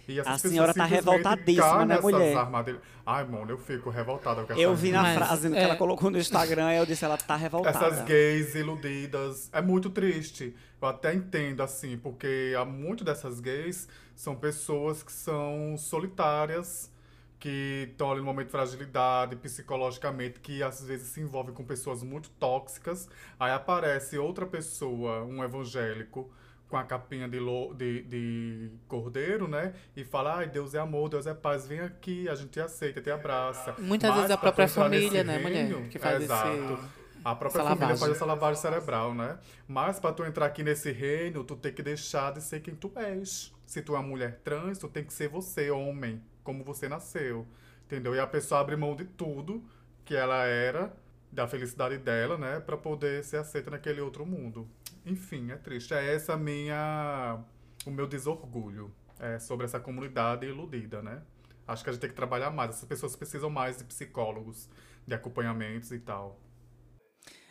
[0.08, 2.34] E essas A pessoas senhora tá revoltadíssima, né, mulher?
[2.36, 2.80] armadilhas.
[3.04, 5.62] Ai, mano, eu fico revoltada com essa Eu vi na Mas, frase que é.
[5.62, 7.76] ela colocou no Instagram, eu disse, ela tá revoltada.
[7.86, 9.50] essas gays iludidas.
[9.52, 10.56] É muito triste.
[10.80, 16.90] Eu até entendo, assim, porque há muito dessas gays são pessoas que são solitárias,
[17.38, 22.02] que estão ali no momento de fragilidade, psicologicamente, que às vezes se envolvem com pessoas
[22.02, 23.08] muito tóxicas.
[23.38, 26.30] Aí aparece outra pessoa, um evangélico,
[26.68, 29.72] com a capinha de, lo, de, de cordeiro, né?
[29.96, 33.00] E fala, ai, Deus é amor, Deus é paz, vem aqui, a gente te aceita,
[33.00, 33.74] te abraça.
[33.78, 36.78] Muitas Mas vezes a pra tu própria família, né, mulher, reino- que faz esse- Exato.
[37.24, 37.98] A própria essa família lavagem.
[37.98, 39.38] faz essa lavagem cerebral, né?
[39.66, 42.92] Mas pra tu entrar aqui nesse reino, tu tem que deixar de ser quem tu
[42.94, 43.52] és.
[43.66, 47.44] Se tu é uma mulher trans, tu tem que ser você, homem, como você nasceu.
[47.86, 48.14] Entendeu?
[48.14, 49.62] E a pessoa abre mão de tudo
[50.04, 50.92] que ela era,
[51.30, 52.60] da felicidade dela, né?
[52.60, 54.66] Pra poder ser aceita naquele outro mundo.
[55.08, 55.94] Enfim, é triste.
[55.94, 57.42] É essa minha...
[57.86, 58.94] o meu desorgulho.
[59.18, 61.22] É sobre essa comunidade iludida, né?
[61.66, 62.70] Acho que a gente tem que trabalhar mais.
[62.70, 64.68] Essas pessoas precisam mais de psicólogos,
[65.06, 66.40] de acompanhamentos e tal.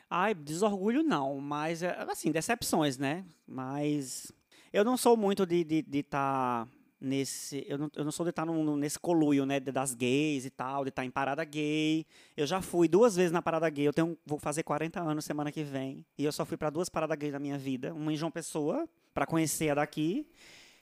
[0.09, 3.25] Ai, desorgulho não, mas, é, assim, decepções, né?
[3.45, 4.31] Mas
[4.71, 6.67] eu não sou muito de estar de, de tá
[6.99, 7.65] nesse...
[7.67, 9.59] Eu não, eu não sou de estar nesse coluio, né?
[9.59, 12.05] Das gays e tal, de estar em parada gay.
[12.35, 13.87] Eu já fui duas vezes na parada gay.
[13.87, 16.05] Eu tenho, vou fazer 40 anos semana que vem.
[16.17, 17.93] E eu só fui para duas paradas gays na minha vida.
[17.93, 20.27] Uma em João Pessoa, para conhecer a daqui.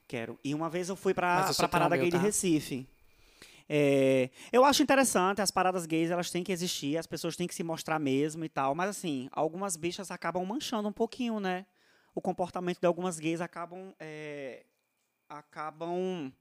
[0.07, 0.39] Quero.
[0.43, 2.23] E uma vez eu fui para eu a parada gay meu, de tá?
[2.23, 2.87] Recife.
[3.67, 7.55] É, eu acho interessante, as paradas gays elas têm que existir, as pessoas têm que
[7.55, 11.65] se mostrar mesmo e tal, mas assim, algumas bichas acabam manchando um pouquinho, né?
[12.13, 13.93] O comportamento de algumas gays acabam.
[13.99, 14.63] é,
[15.29, 16.31] acabam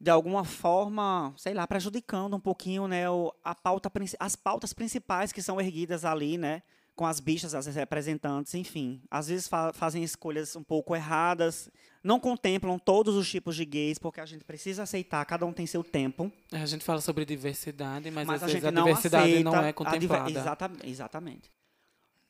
[0.00, 3.02] de alguma forma, sei lá, prejudicando um pouquinho, né,
[3.42, 6.62] a pauta, as pautas principais que são erguidas ali, né,
[6.94, 9.02] com as bichas, as representantes, enfim.
[9.10, 11.68] Às vezes fa- fazem escolhas um pouco erradas,
[12.02, 15.66] não contemplam todos os tipos de gays, porque a gente precisa aceitar, cada um tem
[15.66, 16.30] seu tempo.
[16.52, 20.30] A gente fala sobre diversidade, mas, Mas, a gente não diversidade aceita não é contemplada.
[20.30, 21.50] Exata- exatamente.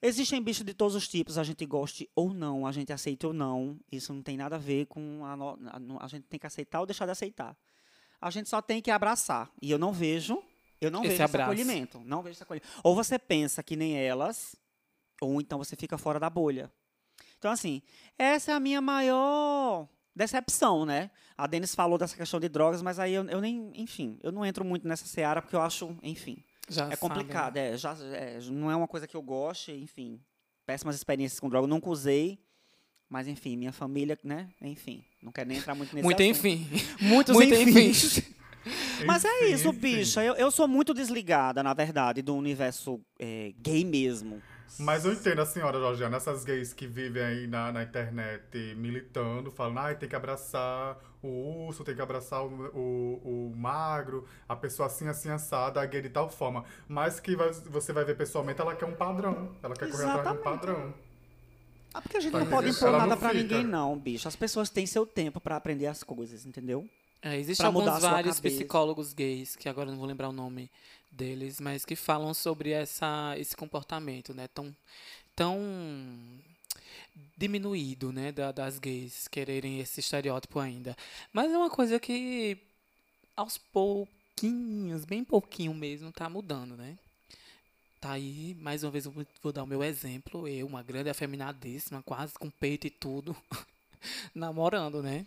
[0.00, 3.32] Existem bichos de todos os tipos, a gente goste ou não, a gente aceite ou
[3.32, 3.78] não.
[3.90, 6.46] Isso não tem nada a ver com a, no- a, no- a gente tem que
[6.46, 7.56] aceitar ou deixar de aceitar.
[8.20, 9.50] A gente só tem que abraçar.
[9.61, 10.40] E eu não vejo,
[10.80, 11.52] eu não Esse vejo abraço.
[11.52, 12.00] esse acolhimento.
[12.04, 12.68] Não vejo esse acolhimento.
[12.84, 14.54] Ou você pensa que nem elas,
[15.20, 16.70] ou então você fica fora da bolha.
[17.37, 17.82] Então, assim,
[18.16, 21.11] essa é a minha maior decepção, né?
[21.37, 24.44] A Denis falou dessa questão de drogas, mas aí eu, eu nem, enfim, eu não
[24.44, 28.70] entro muito nessa seara porque eu acho, enfim, Já é complicado, é, já, é, não
[28.70, 30.20] é uma coisa que eu goste, enfim,
[30.66, 32.38] péssimas experiências com droga, eu nunca usei,
[33.09, 34.48] mas enfim, minha família, né?
[34.61, 36.46] Enfim, não quero nem entrar muito nesse Muito assunto.
[36.46, 36.66] enfim.
[37.00, 37.92] Muitos Muito enfim.
[39.07, 40.22] Mas é isso, bicha.
[40.22, 44.42] Eu, eu sou muito desligada, na verdade, do universo é, gay mesmo.
[44.78, 49.50] Mas eu entendo a senhora, Georgiana, essas gays que vivem aí na, na internet militando,
[49.50, 54.54] falando, ai, tem que abraçar o urso, tem que abraçar o, o, o magro, a
[54.54, 56.64] pessoa assim, assim, assada, a gay de tal forma.
[56.88, 59.50] Mas que vai- você vai ver pessoalmente, ela quer um padrão.
[59.62, 60.94] Ela quer correr atrás de um padrão.
[61.94, 63.42] Ah, porque a gente Tá não pode impor nada pra fica.
[63.42, 64.28] ninguém, não, bicho.
[64.28, 66.87] As pessoas têm seu tempo pra aprender as coisas, entendeu?
[67.20, 70.70] É, Existem Pra alguns vários psicólogos gays, que agora eu não vou lembrar o nome
[71.18, 74.48] deles, mas que falam sobre essa, esse comportamento, né?
[74.48, 74.74] Tão,
[75.37, 75.59] tão
[77.37, 78.33] diminuído, né?
[78.33, 80.96] Da, das gays quererem esse estereótipo ainda.
[81.33, 82.59] Mas é uma coisa que
[83.37, 86.98] aos pouquinhos, bem pouquinho mesmo, tá mudando, né?
[88.00, 90.46] Tá aí, mais uma vez eu vou- dar o meu exemplo.
[90.46, 93.37] Eu, uma grande afeminadíssima, quase com peito e tudo,
[94.35, 95.24] namorando, né?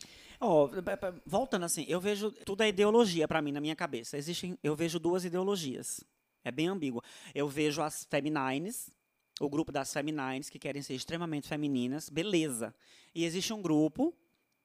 [0.97, 4.17] P- voltando assim, eu vejo tudo é ideologia pra mim na minha cabeça.
[4.17, 6.03] Existem, eu vejo duas ideologias.
[6.43, 7.01] É bem ambíguo.
[7.35, 8.89] Eu vejo as feminines,
[9.39, 12.73] o grupo das feminines que querem ser extremamente femininas, beleza.
[13.13, 14.13] E existe um grupo,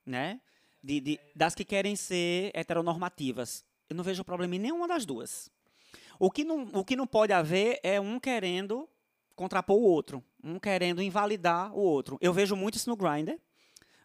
[0.05, 0.41] né,
[0.83, 3.65] de, de- das que querem ser heteronormativas.
[3.89, 5.51] Eu não vejo problema em nenhuma das duas.
[6.19, 8.89] O que não, o que não pode haver é um querendo
[9.35, 12.17] contrapor o outro, um querendo invalidar o outro.
[12.23, 13.39] Eu vejo muito isso no Grindr.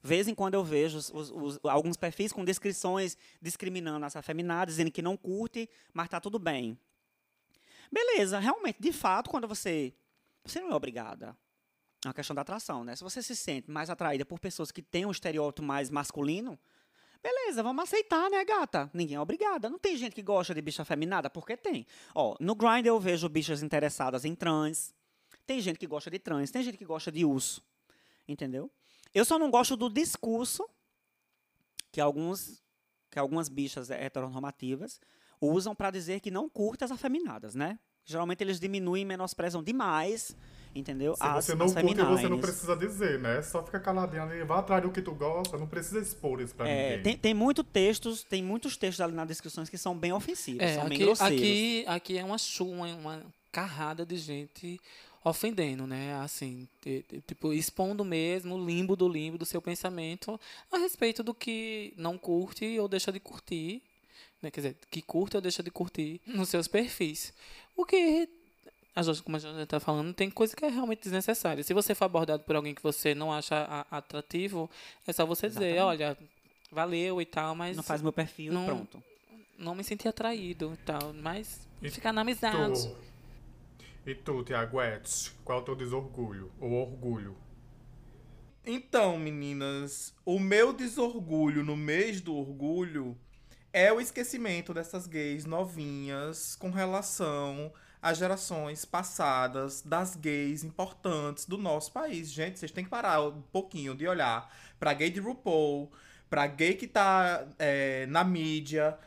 [0.03, 4.91] Vez em quando eu vejo os- os- alguns perfis com descrições discriminando as afeminadas, dizendo
[4.91, 6.77] que não curte, mas tá tudo bem.
[7.91, 9.93] Beleza, realmente, de fato, quando você.
[10.43, 11.37] Você não é obrigada.
[12.03, 12.95] É uma questão da atração, né?
[12.95, 16.57] Se você se sente mais atraída por pessoas que têm um estereótipo mais masculino,
[17.21, 18.89] beleza, vamos aceitar, né, gata?
[18.91, 19.69] Ninguém é obrigada.
[19.69, 21.85] Não tem gente que gosta de bicha afeminada, porque tem.
[22.15, 24.95] Ó, no Grindr eu vejo bichas interessadas em trans.
[25.45, 27.61] Tem gente que gosta de trans, tem gente que gosta de urso.
[28.27, 28.71] Entendeu?
[29.13, 30.67] Eu só não gosto do discurso
[31.91, 32.61] que alguns
[33.09, 34.99] que algumas bichas heteronormativas
[35.41, 37.77] usam para dizer que não curtem as afeminadas, né?
[38.05, 40.33] Geralmente eles diminuem e menosprezam demais,
[40.73, 41.13] entendeu?
[41.15, 43.41] Se as, você não as curte, você não precisa dizer, né?
[43.41, 46.69] Só fica caladinho ali, vá atrás do que tu gosta, não precisa expor isso pra
[46.69, 47.03] É, ninguém.
[47.03, 50.75] tem, tem muito textos, tem muitos textos ali nas descrições que são bem ofensivos, É,
[50.75, 51.37] são bem aqui, grosseiros.
[51.37, 53.21] aqui, aqui é uma chuva, uma
[53.51, 54.79] carrada de gente
[55.23, 56.15] ofendendo, né?
[56.21, 60.39] Assim, ti- ti- tipo, expondo mesmo o limbo do limbo do seu pensamento
[60.71, 63.81] a respeito do que não curte ou deixa de curtir,
[64.41, 64.49] né?
[64.49, 67.33] Quer dizer, que curte ou deixa de curtir nos seus perfis.
[67.75, 68.27] O que,
[68.95, 71.63] a como a gente está falando, tem coisa que é realmente desnecessária.
[71.63, 74.69] Se você for abordado por alguém que você não acha atrativo,
[75.05, 76.03] é só você dizer, Exatamente.
[76.03, 76.17] olha,
[76.71, 79.03] valeu e tal, mas Não faz meu perfil não- pronto.
[79.57, 82.87] não me senti atraído e tal, mas E ficar na amizade.
[82.87, 83.10] Tu,
[84.05, 86.51] e tu, Tiago Etz, qual é o teu desorgulho?
[86.59, 87.37] Ou orgulho?
[88.65, 93.17] Então, meninas, o meu desorgulho no mês do orgulho
[93.73, 101.57] é o esquecimento dessas gays novinhas com relação às gerações passadas das gays importantes do
[101.57, 102.31] nosso país.
[102.31, 105.91] Gente, vocês têm que parar um pouquinho de olhar pra gay de RuPaul,
[106.29, 108.97] pra gay que tá é, na mídia,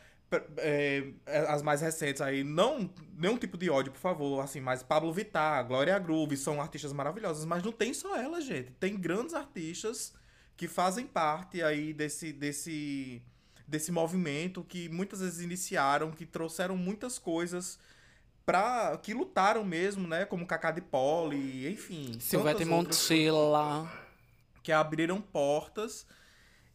[0.57, 1.05] é,
[1.49, 5.66] as mais recentes aí, não nenhum tipo de ódio, por favor, assim, mas Pablo Vittar,
[5.66, 8.70] Glória Groove são artistas maravilhosas, mas não tem só elas, gente.
[8.73, 10.12] Tem grandes artistas
[10.57, 13.23] que fazem parte aí desse desse
[13.66, 17.79] desse movimento que muitas vezes iniciaram, que trouxeram muitas coisas
[18.44, 23.90] para que lutaram mesmo, né, como Cacá de Poli, enfim, Silvete Montilla.
[24.62, 26.07] que abriram portas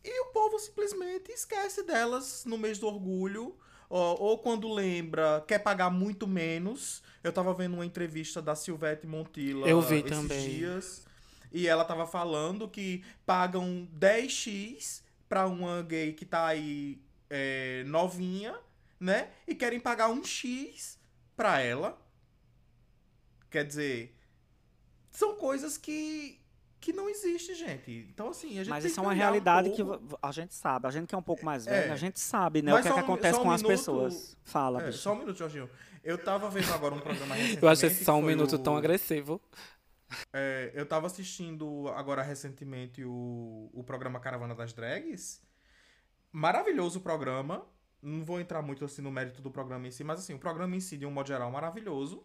[0.03, 3.57] e o povo simplesmente esquece delas no mês do orgulho.
[3.89, 7.01] Ou, ou quando lembra, quer pagar muito menos.
[7.23, 10.49] Eu tava vendo uma entrevista da Silvete Montilla Eu vi esses também.
[10.49, 11.05] dias.
[11.51, 18.55] E ela tava falando que pagam 10x pra uma gay que tá aí é, novinha,
[18.99, 19.31] né?
[19.47, 20.99] E querem pagar um X
[21.35, 21.99] pra ela.
[23.49, 24.15] Quer dizer,
[25.09, 26.38] são coisas que,
[26.79, 28.07] que não existem, gente.
[28.09, 29.81] Então, assim, a gente Mas isso é uma realidade um que
[30.21, 30.87] a gente sabe.
[30.87, 31.81] A gente que é um pouco mais É.
[31.81, 32.71] velho, a gente sabe, né?
[32.71, 34.37] Mas o que, é que um- acontece um com as minuto- pessoas.
[34.43, 34.97] Fala, É, bicho.
[34.99, 35.69] só um minuto, Jorginho.
[36.03, 37.61] Eu tava vendo agora um programa recentemente.
[37.63, 39.41] Eu acho esse só um minuto o- tão agressivo.
[40.33, 45.41] É, eu tava assistindo agora recentemente o, o programa Caravana das Drags.
[46.31, 47.65] Maravilhoso o programa.
[48.01, 50.75] Não vou entrar muito assim no mérito do programa em si, mas assim, o programa
[50.75, 52.23] em si, de um modo geral, maravilhoso.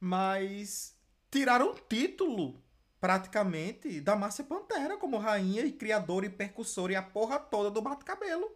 [0.00, 0.96] Mas
[1.30, 2.62] tiraram o título
[3.00, 7.80] praticamente da Márcia Pantera como rainha e criadora e percussora e a porra toda do
[7.82, 8.50] bate-cabelo.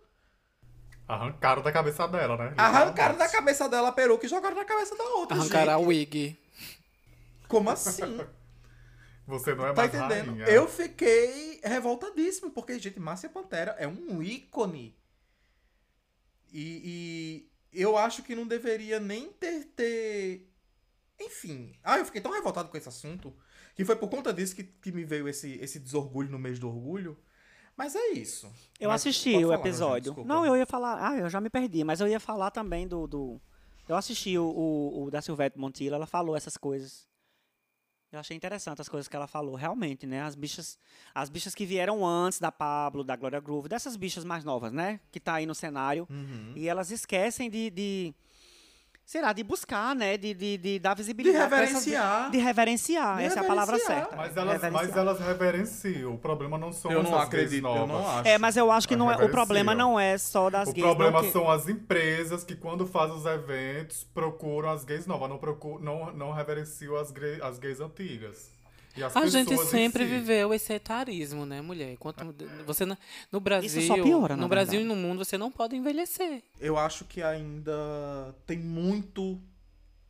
[1.06, 2.54] Arrancaram da cabeça dela, né?
[2.56, 5.36] Arrancaram da cabeça dela a peruca e jogaram na cabeça da outra.
[5.36, 5.86] Arrancaram a gente.
[5.88, 6.38] wig.
[7.48, 8.18] Como assim?
[9.26, 10.30] Você não é Tá mais entendendo?
[10.30, 10.44] rainha.
[10.46, 14.96] Eu fiquei revoltadíssimo, porque, gente, Márcia Pantera é um ícone.
[16.52, 20.50] E, e eu acho que não deveria nem ter, ter.
[21.20, 21.74] Enfim.
[21.82, 23.34] Ah, eu fiquei tão revoltado com esse assunto.
[23.74, 26.68] Que foi por conta disso que, que me veio esse, esse desorgulho no mês do
[26.68, 27.18] orgulho.
[27.76, 28.52] Mas é isso.
[28.78, 30.12] Eu Mas assisti o falar, episódio.
[30.12, 31.10] Rogério, não, eu ia falar.
[31.10, 33.06] Ah, eu já me perdi, mas eu ia falar também do.
[33.06, 33.40] do...
[33.88, 37.08] Eu assisti o, o, o da Silvete Montilla, ela falou essas coisas.
[38.12, 40.20] Eu achei interessante as coisas que ela falou, realmente, né?
[40.20, 40.78] As bichas,
[41.14, 45.00] as bichas que vieram antes da Pablo, da Gloria Groove, dessas bichas mais novas, né?
[45.10, 46.06] Que tá aí no cenário.
[46.10, 46.52] Uhum.
[46.54, 48.14] E elas esquecem de, de
[49.04, 50.16] sei lá, de buscar, né?
[50.16, 51.44] De, de, de dar De visibilidade.
[51.44, 52.30] essas- reverenciar.
[52.30, 53.98] De reverenciar, De essa é a palavra reverenciar.
[54.08, 54.16] certa.
[54.16, 54.86] Mas elas, Reverenciar.
[54.88, 56.14] mas elas reverenciam.
[56.14, 58.06] O problema não são Eu não essas gays acredito, eu não novas.
[58.20, 58.28] acho.
[58.28, 60.72] É, mas eu acho que Elas não é, o problema não é só das O
[60.72, 60.86] gays.
[60.86, 65.28] não, problema que- são as empresas que, quando fazem os eventos, procuram as gays novas,
[65.28, 67.12] não, procuram, não, não reverenciam as,
[67.42, 68.51] as gays antigas.
[68.96, 70.10] E A gente sempre si.
[70.10, 71.92] viveu esse etarismo, né, mulher?
[71.92, 72.34] Enquanto
[72.66, 72.96] você não-
[73.30, 75.00] no Brasil, só piora, no Brasil e verdade.
[75.02, 76.42] no mundo você não pode envelhecer.
[76.60, 79.40] Eu acho que ainda tem muito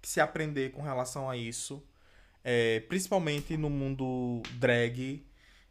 [0.00, 1.82] que se aprender com relação a isso.
[2.44, 5.24] É, principalmente no mundo drag,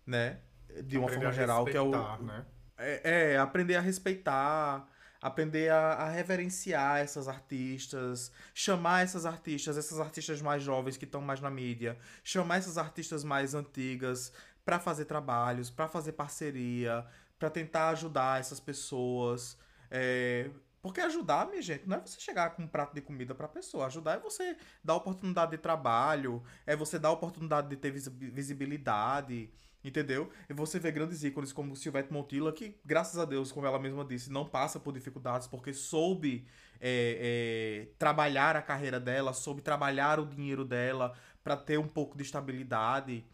[0.08, 0.38] né?
[0.86, 1.91] De uma Aprender forma geral, que é o.
[2.24, 2.45] né?
[2.78, 4.88] É, é, aprender a respeitar,
[5.21, 11.21] aprender a, a reverenciar essas artistas, chamar essas artistas, essas artistas mais jovens que estão
[11.21, 14.34] mais na mídia, chamar essas artistas mais antigas
[14.65, 17.05] pra fazer trabalhos, pra fazer parceria,
[17.38, 19.57] pra tentar ajudar essas pessoas.
[19.91, 20.49] É,
[20.81, 23.86] porque ajudar, minha gente, não é você chegar com um prato de comida pra pessoa.
[23.86, 29.51] Ajudar é você dar oportunidade de trabalho, é você dar oportunidade de ter visi- visibilidade.
[29.84, 30.30] Entendeu?
[30.48, 34.06] E você vê grandes ícones como Silvete Montilla, que, graças a Deus, como ela mesma
[34.06, 36.46] disse, não passa por dificuldades porque soube
[36.80, 41.13] é, é, trabalhar a carreira dela, soube trabalhar o dinheiro dela
[41.44, 43.26] pra ter um pouco de estabilidade.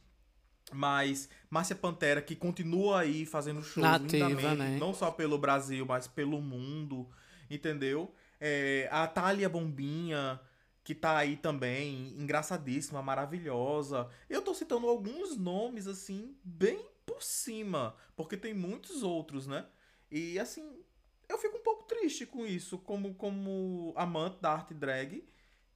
[0.72, 4.78] Mas Márcia Pantera, que continua aí fazendo shows Nativa, né?
[4.80, 7.08] não só pelo Brasil, mas pelo mundo,
[7.50, 8.14] entendeu?
[8.40, 10.40] É, a Thalia Bombinha,
[10.88, 14.10] que tá aí também, engraçadíssima, maravilhosa.
[14.30, 19.66] Eu tô citando alguns nomes, assim, bem por cima, porque tem muitos outros, né?
[20.10, 20.80] E, assim,
[21.28, 25.28] eu fico um pouco triste com isso, como, como amante da arte drag.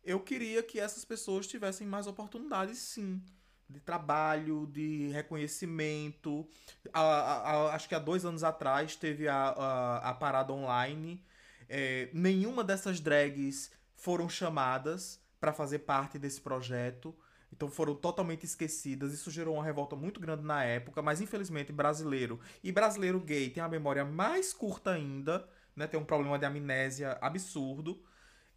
[0.01, 3.21] Eu queria que essas pessoas tivessem mais oportunidades, sim.
[3.69, 6.47] De trabalho, de reconhecimento.
[6.93, 9.49] A- a- a- acho que há dois anos atrás teve a,
[9.97, 11.21] a, parada online.
[11.67, 13.71] É, nenhuma dessas drags
[14.01, 17.15] foram chamadas para fazer parte desse projeto.
[17.53, 19.13] Então foram totalmente esquecidas.
[19.13, 23.61] Isso gerou uma revolta muito grande na época, mas infelizmente brasileiro e brasileiro gay tem
[23.61, 25.85] a memória mais curta ainda, né?
[25.85, 28.01] Tem um problema de amnésia absurdo.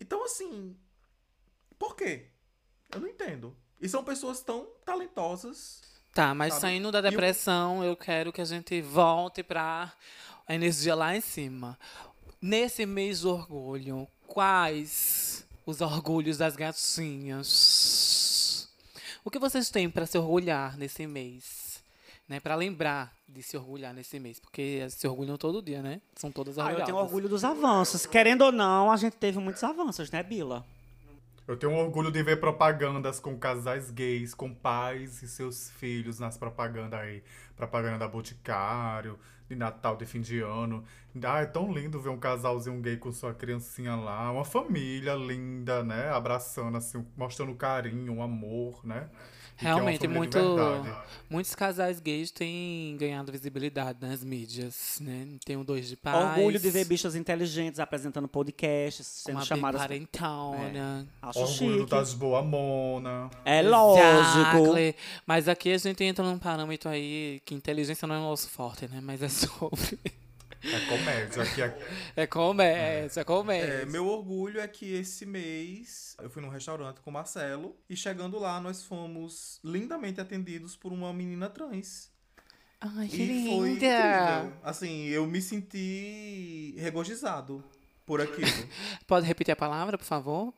[0.01, 0.75] Então assim,
[1.79, 2.31] por quê?
[2.91, 3.55] Eu não entendo.
[3.81, 5.83] E são pessoas tão talentosas.
[6.15, 6.61] Tá, mas Sabe?
[6.61, 9.93] saindo da depressão, eu quero que a gente volte pra
[10.47, 11.79] a energia lá em cima.
[12.47, 17.49] Nesse mês do orgulho, quais os orgulhos das gatinhas?
[19.25, 21.83] O que vocês têm pra se orgulhar nesse mês?
[22.29, 26.03] Né, para lembrar de se orgulhar nesse mês, porque se orgulham todo dia, né?
[26.15, 26.85] São todas Ah, eu orgulhosas.
[26.87, 28.05] tenho orgulho dos avanços.
[28.05, 30.67] Querendo ou não, a gente teve muitos avanços, né, Bila?
[31.49, 36.37] Eu tenho orgulho de ver propagandas com casais gays, com pais e seus filhos nas
[36.37, 37.23] propagandas aí.
[37.57, 40.85] Propaganda da Boticário, de Natal, de fim de ano.
[41.23, 44.31] Ah, é tão lindo ver um casalzinho gay com sua criancinha lá.
[44.33, 46.11] Uma família linda, né?
[46.11, 49.09] Abraçando, assim, mostrando carinho, um amor, né?
[49.57, 50.39] É uma Realmente, família muito,
[51.31, 55.29] muitos casais gays têm ganhado visibilidade nas mídias, né?
[55.45, 56.39] Tem o Dois de Paz.
[56.39, 59.81] Orgulho de ver bichas inteligentes apresentando podcasts, sendo uma chamadas.
[59.81, 61.07] parentona.
[61.23, 61.91] Acho Orgulho chique.
[61.91, 63.31] das boa mona.
[63.45, 64.57] É lógico.
[64.59, 64.97] Exactly.
[65.27, 68.89] Mas aqui a gente entra num parâmetro aí que inteligência não é o nosso forte,
[68.89, 69.01] né?
[69.01, 69.99] Mas é sobre.
[70.65, 71.43] É comédia.
[71.43, 71.79] Aqui é...
[72.17, 73.73] É comédia, é comédia.
[73.83, 77.97] É, meu orgulho é que esse mês eu fui num restaurante com o Marcelo e
[77.97, 82.11] chegando lá nós fomos lindamente atendidos por uma menina trans.
[82.81, 83.87] Ai, que e foi linda.
[83.87, 84.61] incrível.
[84.63, 87.65] Assim, eu me senti regozijado
[88.05, 88.47] por aquilo.
[89.07, 90.55] Pode repetir a palavra, por favor?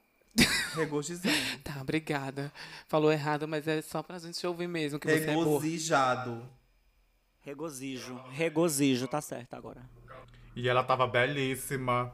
[0.75, 1.37] regozijado.
[1.65, 2.53] Tá, obrigada.
[2.87, 5.35] Falou errado, mas é só pra gente ouvir mesmo que você é.
[5.35, 6.49] Regozijado.
[7.41, 8.21] Regozijo.
[8.31, 9.89] Regozijo, tá certo agora.
[10.57, 12.13] E ela tava belíssima.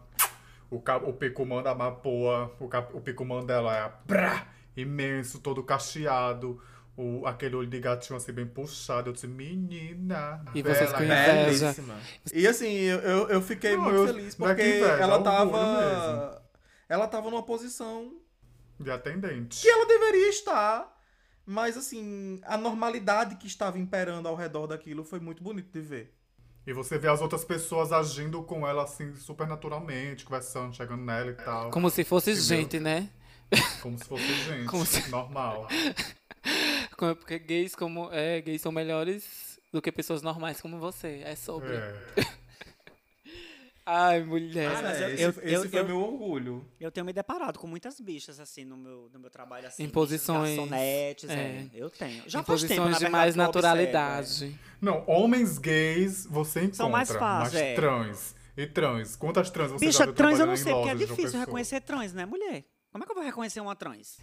[0.68, 0.96] O, ca...
[0.96, 2.94] o picumã da Mapoa, o, cap...
[2.94, 6.60] o picumã dela é brá, imenso, todo cacheado.
[6.96, 9.10] o, aquele olho de gatinho assim bem puxado.
[9.10, 10.44] Eu disse, menina.
[10.54, 11.42] E vocês bela, né?
[11.44, 11.66] inveja.
[11.66, 11.94] Belíssima.
[12.34, 15.22] E assim, eu, eu, fiquei Não, muito eu- feliz é porque que inveja, é ela
[15.22, 16.42] tava.
[16.88, 18.12] Ela tava numa posição
[18.78, 19.62] De atendente.
[19.62, 20.90] que ela deveria estar.
[21.44, 26.14] Mas assim, a normalidade que estava imperando ao redor daquilo foi muito bonito de ver.
[26.66, 31.30] E você vê as outras pessoas agindo com ela assim, super naturalmente, conversando, chegando nela
[31.30, 31.60] e tal.
[31.62, 32.44] Como, Como se fosse Entendeu?
[32.56, 33.08] gente, né?
[33.52, 34.66] se fosse gente.
[34.66, 35.66] Como se- Normal.
[36.96, 41.20] Como- Porque gays, como, é, gays são melhores do que pessoas normais como você.
[41.24, 41.74] É sobre.
[41.74, 41.94] É.
[43.94, 44.70] Ai, mulher.
[44.70, 46.64] Ah, mas É, eu- esse eu- esse eu- foi eu- meu orgulho.
[46.80, 49.84] Eu tenho me deparado com muitas bichas, assim, no meu, no meu trabalho, assim.
[49.84, 51.34] Em posições, garçonetes, é.
[51.34, 51.66] é.
[51.74, 52.22] Eu tenho.
[52.26, 53.70] Já em faz tempo, posições na de verdade, mais eu observo, é.
[53.70, 54.58] naturalidade.
[54.80, 56.76] Não, homens gays você encontra.
[56.76, 57.74] São mais fáceis, Mas é.
[57.74, 58.34] trans.
[58.56, 59.16] E trans?
[59.16, 62.12] Quantas trans você já Bicha, viu trans eu não sei, porque é difícil reconhecer trans,
[62.12, 62.64] né, mulher?
[62.92, 64.18] Como é que eu vou reconhecer uma trans?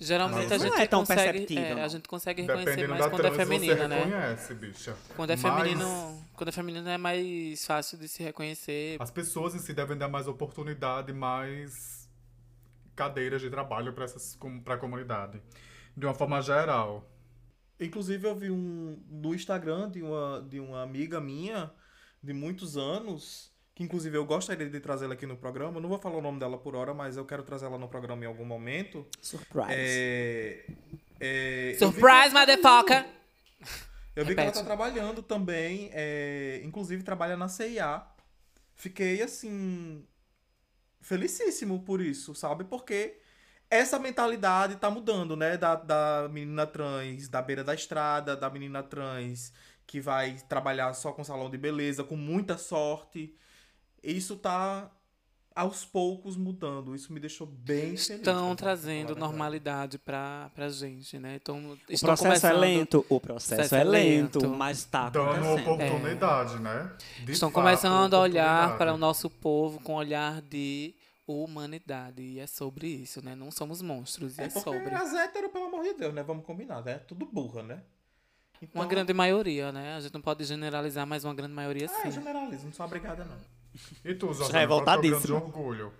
[0.00, 1.88] Geralmente Mas a não gente é tão consegue, perceptível, é, a não.
[1.90, 4.04] gente consegue reconhecer Dependendo mais quando trans, é feminina, você né?
[4.04, 4.96] reconhece, bicha.
[5.14, 8.96] Quando é Mas feminino, quando é feminino é mais fácil de se reconhecer.
[8.98, 12.08] As pessoas em si devem dar mais oportunidade, mais
[12.96, 15.42] cadeiras de trabalho para a comunidade.
[15.94, 17.06] De uma forma geral.
[17.78, 21.70] Inclusive, eu vi um no Instagram de uma, de uma amiga minha
[22.22, 25.78] de muitos anos, que inclusive eu gostaria de trazê-la aqui no programa.
[25.78, 28.24] Eu não vou falar o nome dela por hora, mas eu quero trazê-la no programa
[28.24, 29.06] em algum momento.
[29.20, 29.68] Surprise.
[29.70, 30.64] É,
[31.18, 33.06] é, vi Surprise, tá motherfucker!
[34.14, 38.00] Eu vi que ela tá trabalhando também, é, inclusive trabalha na CIA.
[38.76, 40.06] Fiquei assim
[41.00, 42.62] felicíssimo por isso, sabe?
[42.64, 43.18] Porque
[43.68, 45.56] essa mentalidade tá mudando, né?
[45.56, 49.52] Da, da menina trans da beira da estrada, da menina trans
[49.86, 53.36] que vai trabalhar só com salão de beleza, com muita sorte.
[54.04, 54.90] Isso tá
[55.54, 56.94] aos poucos mudando.
[56.94, 58.10] Isso me deixou bem feliz.
[58.10, 61.36] Estão trazendo normalidade pra, pra gente, né?
[61.36, 64.54] Então, O estão processo é lento, o processo processo é é lento, lento.
[64.56, 65.70] mas tá Dando acontecendo.
[65.72, 66.92] oportunidade, né?
[67.24, 70.92] De Estão fato, começando a olhar para o nosso povo com olhar de
[71.26, 72.20] humanidade.
[72.20, 73.34] E é sobre isso, né?
[73.36, 74.92] Não somos monstros, É é, sobre.
[74.94, 76.22] as héteros, pelo amor de Deus, né?
[76.24, 76.98] Vamos combinar, né?
[76.98, 77.82] Tudo burra, né?
[78.60, 79.94] Então, Uma grande maioria, né?
[79.94, 82.10] A gente não pode generalizar, mas uma grande maioria Ah, sim.
[82.10, 83.36] generaliza, não sou obrigada, não.
[84.04, 85.36] E tu, é é grande revoltadíssimo.
[85.36, 85.92] orgulho?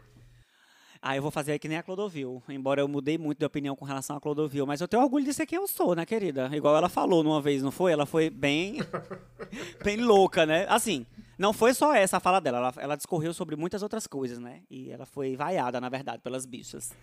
[1.07, 2.43] Ah, eu vou fazer que nem a Clodovil.
[2.49, 5.35] Embora eu mudei muito de opinião com relação a Clodovil, mas eu tenho orgulho de
[5.35, 6.49] ser quem eu sou, né, querida?
[6.57, 7.93] Igual ela falou numa vez, não foi?
[7.93, 8.79] Ela foi bem
[9.85, 10.65] bem louca, né?
[10.67, 11.05] Assim,
[11.39, 14.63] não foi só essa a fala dela, ela, ela discorreu sobre muitas outras coisas, né?
[14.71, 16.95] E ela foi vaiada, na verdade, pelas bichas.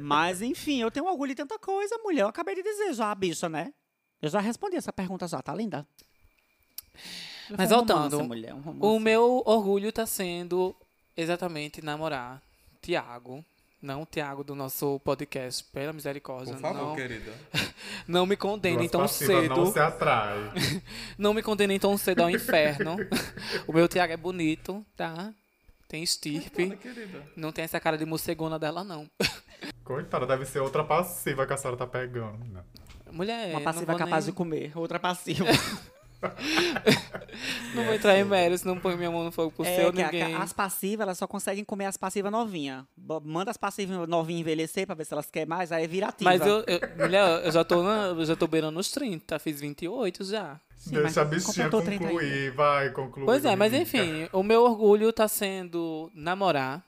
[0.00, 2.22] Mas, enfim, eu tenho orgulho de tanta coisa, mulher.
[2.22, 3.74] Eu acabei de dizer já, a bicha, né?
[4.22, 5.86] Eu já respondi essa pergunta já, tá linda?
[7.56, 8.78] Mas um voltando, romance, mulher, um.
[8.80, 10.74] O meu orgulho tá sendo
[11.16, 12.40] exatamente namorar
[12.80, 13.44] Tiago.
[13.82, 16.54] Não o Tiago do nosso podcast, pela misericórdia.
[16.54, 17.32] Por favor, não, querida.
[18.08, 19.54] não me condenem tão cedo.
[19.54, 20.38] não se atrai.
[21.18, 22.96] Não me condenem tão cedo ao inferno.
[23.68, 25.34] o meu Tiago é bonito, tá?
[25.86, 26.74] Tem estirpe.
[26.76, 27.22] Querida.
[27.36, 29.06] Não tem essa cara de morcegona dela, não.
[29.84, 32.42] Coitada, deve ser outra passiva que a senhora tá pegando.
[32.46, 32.62] né?
[33.12, 35.44] Mulher, Uma passiva capaz nem- de comer, outra passiva.
[37.74, 39.92] Não vou entrar em méritos, não põe minha mão no fogo por É, seu a-
[39.92, 40.10] ninguém.
[40.28, 42.84] que as passivas, elas só conseguem comer as passivas novinhas.
[43.24, 46.30] Manda as passivas novinhas envelhecer pra ver se elas querem mais, aí vira ativa.
[46.30, 49.60] Mas eu, eu, mulher, eu já tô, na, eu já tô beirando os 30, fiz
[49.60, 50.60] 28 já.
[50.76, 53.24] Sim, Deixa a bichinha completou 30 concluir, vai, conclui.
[53.26, 56.82] Pois é, mas enfim, o meu orgulho tá sendo namorar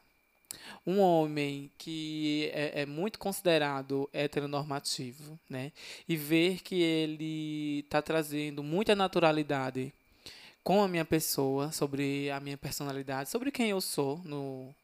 [0.87, 5.73] um homem que é, é muito considerado heteronormativo, né?
[6.09, 9.93] E ver que ele tá trazendo muita naturalidade
[10.63, 14.75] com a minha pessoa, sobre a minha personalidade, sobre quem eu sou, no,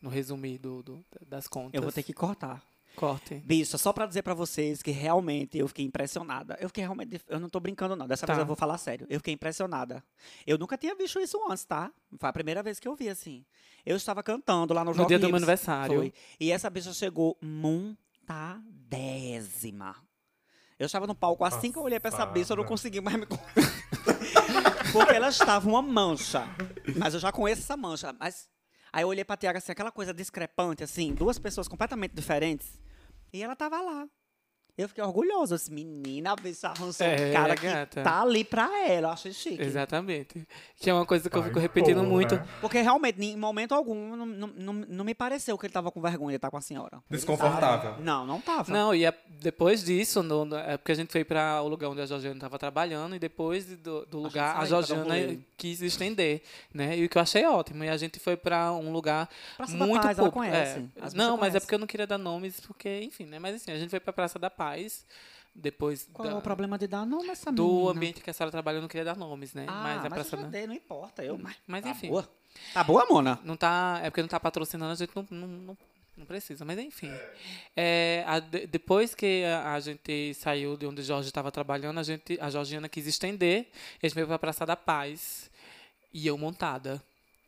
[0.00, 1.74] no resumido do, das contas.
[1.74, 2.64] Eu vou ter que cortar.
[2.96, 3.34] Corte.
[3.44, 6.56] Bicho, só pra dizer pra vocês que realmente eu fiquei impressionada.
[6.60, 7.20] Eu fiquei realmente.
[7.28, 8.06] Eu não tô brincando, não.
[8.08, 8.32] Dessa Tá.
[8.32, 9.06] vez eu vou falar sério.
[9.10, 10.02] Eu fiquei impressionada.
[10.46, 11.90] Eu nunca tinha visto isso antes, tá?
[12.18, 13.44] Foi a primeira vez que eu vi, assim.
[13.84, 15.30] Eu estava cantando lá no, No Rock dia do Hits.
[15.30, 15.98] meu aniversário.
[15.98, 16.12] Foi.
[16.40, 19.94] E essa bicha chegou montadésima.
[20.78, 23.16] Eu estava no palco, assim que eu olhei pra essa bicha, eu não consegui mais
[23.16, 23.26] me.
[24.92, 26.46] Porque ela estava uma mancha.
[26.96, 28.14] Mas eu já conheço essa mancha.
[28.20, 28.48] Mas
[28.92, 32.78] aí eu olhei pra Tiago assim, aquela coisa discrepante, assim, duas pessoas completamente diferentes.
[33.36, 34.08] E ela tava lá.
[34.76, 35.56] Eu fiquei orgulhosa.
[35.56, 38.02] Disse, menina, a bicha arranjou É, um cara que gata.
[38.02, 39.08] tá ali pra ela.
[39.08, 39.62] Eu achei chique.
[39.62, 40.46] Exatamente.
[40.78, 42.42] Que é uma coisa que eu Vai fico repetindo pôr, muito.
[42.60, 46.32] Porque realmente, em momento algum, não, não, não, me pareceu que ele tava com vergonha
[46.32, 46.98] de estar com a senhora.
[47.08, 47.96] Desconfortável.
[48.02, 48.72] Não, não tava.
[48.72, 51.88] Não, e a- depois disso, no, no- é porque a gente foi para o lugar
[51.88, 55.80] onde a Georgiana estava trabalhando e depois do, do lugar a pra um Georgiana quis
[55.80, 56.96] estender, né?
[56.98, 57.82] E o que eu achei ótimo.
[57.84, 60.52] E a gente foi para um lugar Praça da muito Paz, ela público.
[60.52, 60.80] conhece.
[60.96, 61.08] É.
[61.16, 63.38] Não, mas é porque eu não queria dar nomes, porque, enfim, né?
[63.38, 64.65] Mas assim, a gente foi para Praça da Paz,
[65.54, 67.90] depois Qual da- é o problema de dar nome a essa do menina?
[67.90, 69.64] ambiente que a senhora trabalha, eu não queria dar nomes, né?
[69.68, 71.24] Ah, mas mas, a praça eu já não, dei, não importa.
[71.24, 72.08] Eu, mas, mas tá enfim.
[72.08, 72.28] boa.
[72.74, 73.38] Tá boa, Mona?
[73.44, 75.78] não tá, é porque não tá patrocinando, a gente não, não, não,
[76.16, 77.12] não precisa, mas enfim.
[77.74, 81.98] É, a- de- depois que a, a gente saiu de onde o Jorge estava trabalhando,
[82.00, 83.68] a gente, a Georgiana quis estender,
[84.02, 85.50] a gente veio pra Praça da Paz,
[86.12, 87.02] e eu montada.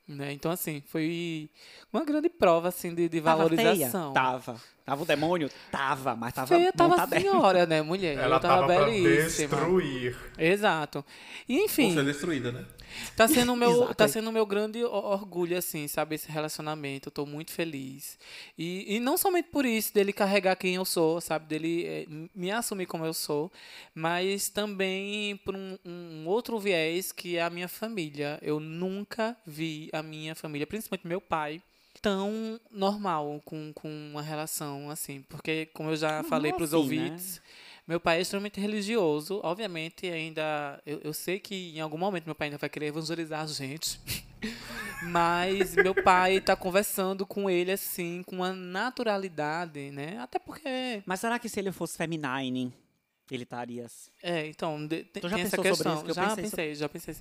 [0.09, 0.33] Né?
[0.33, 1.51] Então, assim, foi
[1.93, 4.13] uma grande prova assim, de, de Tava valorização.
[4.13, 4.15] feia?
[4.15, 4.57] Tava.
[4.85, 5.51] Tava o demônio?
[5.71, 8.17] Tava, mas tava Feia tava senhora, né, mulher?
[8.17, 9.49] Ela eu tava, tava pra belíssima.
[9.57, 10.17] destruir.
[10.39, 11.05] Exato.
[11.47, 12.65] E, enfim, Por ser destruída, né?
[13.17, 16.15] Tá sendo o meu, tá sendo meu grande orgulho, assim, sabe?
[16.15, 17.09] Esse relacionamento.
[17.09, 18.19] Eu tô muito feliz.
[18.57, 21.47] E, e não somente por isso, dele carregar quem eu sou, sabe?
[21.47, 23.51] Dele m- me assumir como eu sou,
[23.95, 28.39] mas também por um, um outro viés que é a minha família.
[28.43, 31.61] Eu nunca vi a minha família, principalmente meu pai,
[32.01, 35.23] tão normal com, com uma relação, assim.
[35.29, 37.11] Porque, como eu já Normal falei pros assim, né?
[37.89, 39.41] Meu pai é extremamente religioso.
[39.43, 40.79] Obviamente, ainda.
[40.85, 43.99] Eu, eu sei que em algum momento meu pai ainda vai querer evangelizar a gente.
[45.05, 50.19] Mas meu pai tá conversando com ele assim, com uma naturalidade, né?
[50.19, 51.03] Até porque.
[51.07, 52.75] Mas será que se ele fosse feminine,
[53.35, 53.87] ele estaria...
[53.87, 54.11] assim?
[54.23, 55.95] É, então, de, tem, Tu já tem essa pensou sobre questão.
[55.95, 56.05] isso?
[56.05, 57.15] Que eu já pensei pensei, sobre- já pensei.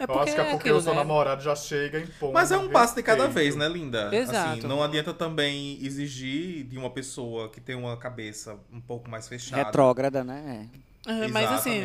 [0.00, 0.98] É Eu acho que é porque aquilo, o seu né?
[0.98, 2.32] namorado já chega em ponto.
[2.32, 4.14] Mas é um passo de cada vez, né, linda?
[4.14, 4.58] Exato.
[4.58, 9.28] Assim, não adianta também exigir de uma pessoa que tem uma cabeça um pouco mais
[9.28, 9.64] fechada.
[9.64, 10.68] Retrógrada, né?
[11.06, 11.82] É, Mas assim.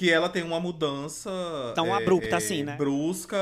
[0.00, 1.30] Que ela tem uma mudança.
[1.74, 2.74] Tão abrupta assim, né?
[2.74, 3.36] Brusca.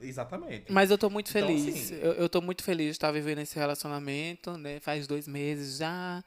[0.00, 0.66] Exatamente.
[0.70, 1.74] Mas eu tô muito Então, feliz.
[1.86, 4.78] assim- eu, eu tô muito feliz de estar vivendo esse relacionamento, né?
[4.78, 6.22] Faz dois meses já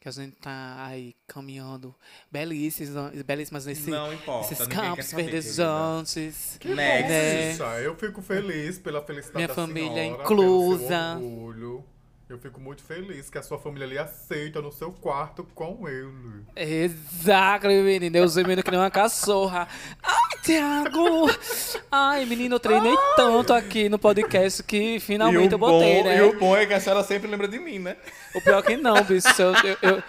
[0.00, 1.94] que a gente tá aí caminhando
[2.32, 4.50] belíssimas, belíssimas nesse, não importa.
[4.50, 6.56] nesses campos verdejantes.
[6.58, 6.82] querida.
[6.82, 7.62] Next.
[7.62, 7.86] né?
[7.86, 11.20] Eu fico feliz pela felicidade Minha da família senhora, inclusa.
[12.28, 16.44] Eu fico muito feliz que a sua família lhe aceita no seu quarto com ele.
[16.54, 18.18] Exato, menino.
[18.18, 19.66] Eu gemendo que nem uma cachorra.
[20.02, 20.17] Ai,
[20.48, 21.28] Thiago!
[21.92, 26.16] Ai, menino, eu treinei tanto aqui no podcast que finalmente eu botei, bom, né?
[26.16, 27.98] E o bom é que a senhora sempre lembra de mim, né?
[28.34, 29.28] O pior que não, bicho.
[29.38, 30.02] Eu, eu, eu,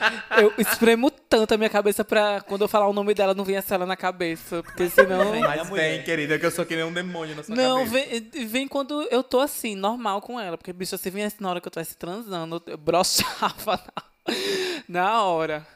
[0.44, 3.56] eu espremo tanto a minha cabeça pra quando eu falar o nome dela não vir
[3.56, 4.64] essa ela na cabeça.
[4.64, 5.42] Porque senão.
[5.42, 8.08] Mas vem, querida, que eu sou que nem um demônio na sua Não, cabeça.
[8.32, 10.58] vem, vem quando eu tô assim, normal com ela.
[10.58, 13.78] Porque, bicho, se viesse na hora que eu estivesse transando, eu brochava
[14.88, 15.68] na, na hora.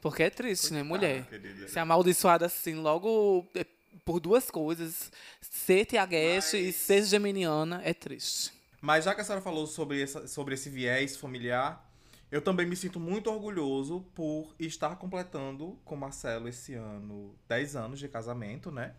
[0.00, 1.22] Porque é triste, né, mulher?
[1.30, 1.68] querida.
[1.68, 3.64] Ser amaldiçoada assim, logo é,
[4.04, 5.10] por duas coisas.
[5.40, 8.52] Ser tiaguete e ser geminiana é triste.
[8.80, 11.88] Mas já que a senhora falou sobre, essa, sobre esse viés familiar,
[12.30, 17.76] eu também me sinto muito orgulhoso por estar completando com o Marcelo esse ano 10
[17.76, 18.94] anos de casamento, né?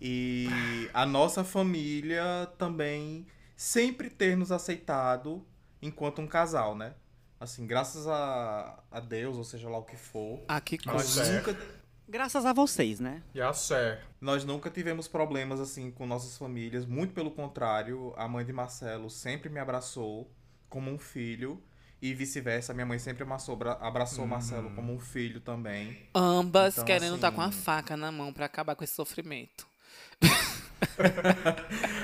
[0.00, 0.48] E
[0.92, 5.44] a nossa família também sempre ter nos aceitado
[5.80, 6.94] enquanto um casal, né?
[7.40, 11.24] Assim, graças a, a Deus, ou seja lá o que for, Ah, que Mas coisa.
[11.24, 11.36] é.
[11.36, 11.56] nunca,
[12.12, 13.22] Graças a vocês, né?
[13.34, 14.02] E a Cher.
[14.20, 19.08] nós nunca tivemos problemas assim com nossas famílias, muito pelo contrário, a mãe de Marcelo
[19.08, 20.30] sempre me abraçou
[20.68, 21.58] como um filho
[22.02, 26.06] e vice-versa, minha mãe sempre abraçou, bra- abraçou Marcelo como um filho também.
[26.14, 29.66] Ambas Então, querendo estar assim- com a faca na mão pra acabar com esse sofrimento.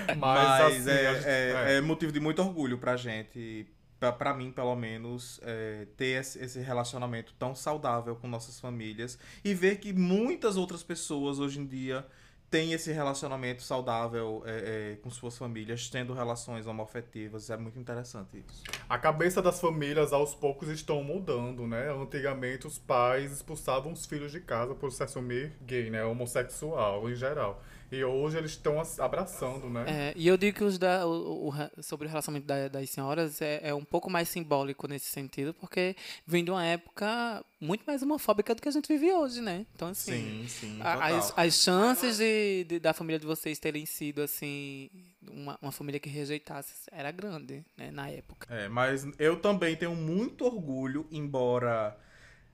[0.09, 1.77] Mas, Mas assim, é, gente- é- é.
[1.77, 3.67] é motivo de muito orgulho pra gente,
[3.99, 9.55] pra mim pelo menos, é, ter esse, esse relacionamento tão saudável com nossas famílias e
[9.55, 12.07] ver que muitas outras pessoas hoje em dia
[12.51, 17.51] têm esse relacionamento saudável é, é, com suas famílias, tendo relações homoafetivas.
[17.51, 18.63] É muito interessante isso.
[18.89, 21.93] A cabeça das famílias aos poucos estão mudando, né?
[21.93, 26.05] Antigamente os pais expulsavam os filhos de casa por se assumir gay, né?
[26.05, 27.63] Homossexual em geral.
[27.91, 29.85] E hoje eles estão abraçando, né?
[29.87, 32.91] É, e eu digo que os da, o, o re- sobre o relacionamento da- das
[32.91, 37.85] senhoras é, é um pouco mais simbólico nesse sentido, porque vem de uma época muito
[37.87, 39.65] mais homofóbica do que a gente vive hoje, né?
[39.75, 44.21] Então, assim, sim, a- as, as chances de, de- da família de vocês terem sido,
[44.21, 44.91] assim,
[45.27, 48.47] uma, uma família que rejeitasse era grande, né, na época.
[48.55, 51.97] É, mas eu também tenho muito orgulho, embora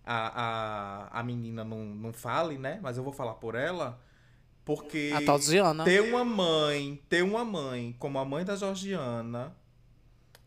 [0.06, 2.78] a, a, a menina não, não fale, né?
[2.80, 4.00] Mas eu vou falar por ela,
[4.64, 5.38] porque A tal
[5.84, 9.54] ter uma mãe, ter uma mãe como a mãe da Georgiana,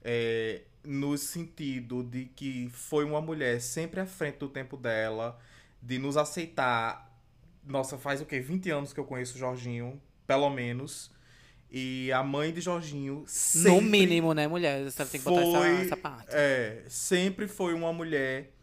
[0.04, 5.38] é, no sentido de que foi uma mulher sempre à frente do tempo dela,
[5.82, 7.06] de nos aceitar.
[7.66, 8.40] Nossa, faz o quê?
[8.40, 11.12] 20 anos que eu conheço o Jorginho, pelo menos.
[11.70, 14.86] E a mãe de Jorginho sempre No mínimo, né, mulher?
[14.90, 16.28] Você tem que botar essa, foi- essa parte.
[16.32, 18.54] é, sempre foi uma mulher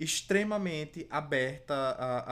[0.00, 2.24] extremamente aberta a,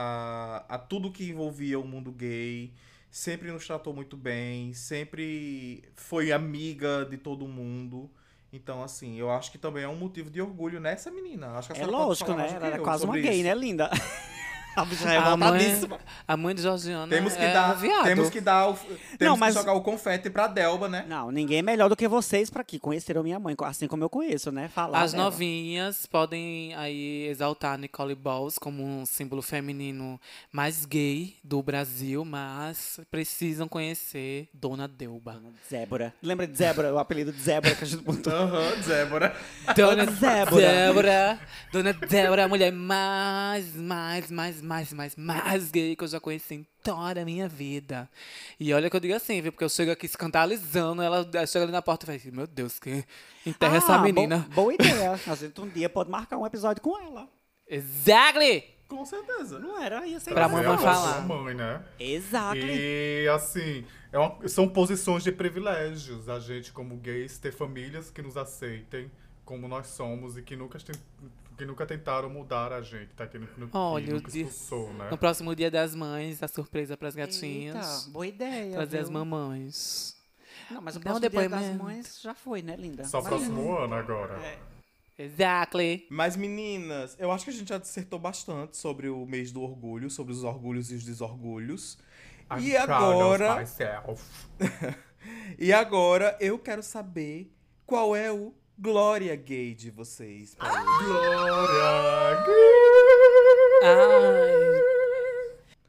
[0.67, 2.73] a, a tudo que envolvia o mundo gay.
[3.11, 8.09] Sempre nos tratou muito bem, sempre foi amiga de todo mundo.
[8.51, 11.51] Então, assim, eu acho que também é um motivo de orgulho nessa menina.
[11.51, 12.51] Acho que É lógico, né?
[12.55, 13.43] Ela era eu quase uma gay, isso.
[13.43, 13.89] né, linda?
[14.75, 15.99] A bicha é A mãe, revoltadíssima.
[16.27, 18.03] a mãe de Georgiana Temos que é dar, viado.
[18.05, 18.77] temos que dar o,
[19.17, 21.05] temos mas- que jogar o confete pra Delba, né?
[21.07, 24.09] Não, ninguém é melhor do que vocês pra que conheceram minha mãe, assim como eu
[24.09, 24.69] conheço, né?
[24.69, 25.25] Falar As dela.
[25.25, 30.19] novinhas podem aí exaltar Nicole Balls como um símbolo feminino
[30.51, 35.41] mais gay do Brasil, mas precisam conhecer Dona Delba.
[35.69, 36.13] Zébora.
[36.23, 38.31] Lembra de Zébora, o apelido de Zébora que a gente botou?
[38.31, 39.35] Aham, Débora.
[39.75, 40.61] Dona Débora.
[40.71, 41.39] Débora.
[41.73, 46.55] Dona Débora, a mulher mais, mais, mais, mais, mais, mais gay que eu já conheci
[46.55, 48.09] em toda a minha vida.
[48.59, 49.51] E olha que eu digo assim, viu?
[49.51, 52.79] Porque eu chego aqui escandalizando, ela ela chega ali na porta e fala, meu Deus,
[52.79, 53.03] que
[53.45, 54.45] enterra essa Ah, menina.
[54.49, 55.19] bo- boa ideia.
[55.27, 57.27] A gente um dia pode marcar um episódio com ela.
[57.67, 58.63] Exactly!
[58.87, 59.59] Com certeza.
[59.59, 60.05] Não era?
[60.07, 61.13] Ia ser Pra mamãe a falar.
[61.13, 61.83] sua mãe, né?
[61.99, 62.57] Exato.
[62.57, 66.27] E assim, é uma- são posições de privilégios.
[66.27, 69.11] A gente, como gays, ter famílias que nos aceitem
[69.45, 70.79] como nós somos e que nunca,
[71.59, 73.27] que nunca tentaram mudar a gente, tá?
[73.27, 75.09] Que, nu- que Olha, nunca o dia- expulsou, né?
[75.11, 77.75] No próximo dia das mães, a surpresa pras gatinhas.
[77.99, 78.71] Eita, boa ideia.
[78.71, 79.13] trazer as viu?
[79.19, 80.15] mamães.
[80.71, 83.03] Não, mas o próximo dia das mães já foi, né, linda?
[83.03, 84.35] Só Mas- próximo ano agora.
[84.41, 84.57] É.
[85.21, 86.07] Exactly!
[86.09, 90.09] Mas, meninas, eu acho que a gente já dissertou bastante sobre o mês do orgulho,
[90.09, 91.97] sobre os orgulhos e os desorgulhos.
[92.49, 92.91] I'm E proud of
[93.43, 94.23] agora, myself.
[95.59, 97.53] e agora eu quero saber
[97.85, 100.55] qual é o Glória Gay de vocês.
[100.55, 100.69] pra.
[100.69, 102.45] Glória!
[103.83, 104.79] Ai,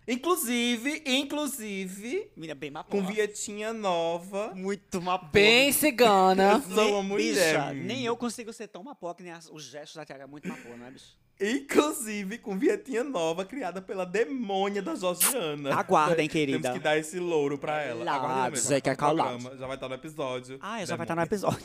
[0.08, 4.52] Inclusive, inclusive, Menina bem má com vietinha nova.
[4.56, 5.30] Muito má porra.
[5.30, 6.54] bem cigana.
[6.68, 7.72] Eu sou uma mulher.
[7.72, 8.82] Bicha, nem eu consigo ser tão
[9.16, 11.16] que nem as- os gestos da Tiago é muito má porra, não é, bicho?
[11.40, 15.72] Inclusive com vietinha nova criada pela demônia da Georgiana.
[15.74, 16.58] Aguardem, querida.
[16.60, 18.02] Temos que dar esse louro pra ela.
[18.04, 19.56] Lá, Aguardem mesmo, dizer que é calado.
[19.56, 20.58] Já vai estar no episódio.
[20.60, 21.64] Ah, já vai estar no episódio.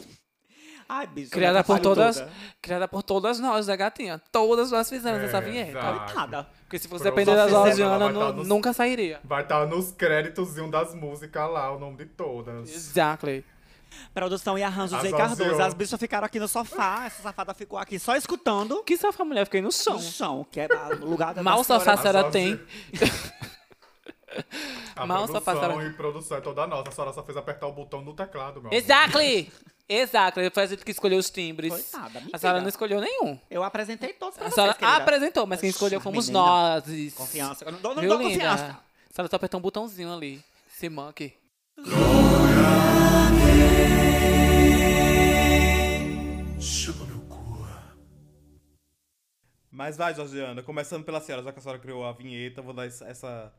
[0.87, 1.31] Ai, bicho.
[1.31, 2.31] Criada por todas, toda.
[2.61, 4.21] criada por todas nós, da gatinha.
[4.31, 5.79] Todas nós fizemos É, essa vinheta.
[5.79, 6.47] Coitada.
[6.63, 7.15] Porque se fosse Pronto.
[7.15, 9.19] depender da Só fizeram, Georgiana, ela vai nu- tá nos- nunca sairia.
[9.23, 12.69] Vai estar nos créditos das músicas lá, o nome de todas.
[12.69, 13.43] Exactly.
[14.13, 15.61] Produção e arranjo As Zé Cardoso.
[15.61, 17.05] As bichas ficaram aqui no sofá.
[17.05, 19.99] Essa safada ficou aqui só escutando Que a mulher fiquei no no chão.
[19.99, 22.59] chão, que era o lugar da Mal sofá a senhora tem.
[24.95, 26.89] A Mal só produção passaram- e produção é toda nossa.
[26.89, 28.73] A senhora só fez apertar o botão no teclado, meu amor.
[29.87, 30.49] Exactly.
[30.49, 31.71] Foi a gente que escolheu os timbres.
[31.71, 32.29] Coitada, mentira.
[32.33, 33.39] A senhora não escolheu nenhum.
[33.49, 36.43] Eu apresentei todos pra A vocês, senhora apresentou, mas quem escolheu fomos Menina.
[36.45, 37.13] nós.
[37.13, 37.65] Confiança.
[37.65, 38.63] Eu não dou, não Viu, dou confiança.
[39.09, 40.43] A senhora só apertou um botãozinho ali.
[40.75, 41.33] Esse monkey.
[49.71, 52.73] Mas vai, Georgiana, começando pela senhora, já que a senhora criou a vinheta, eu vou
[52.73, 53.53] dar essa, essa-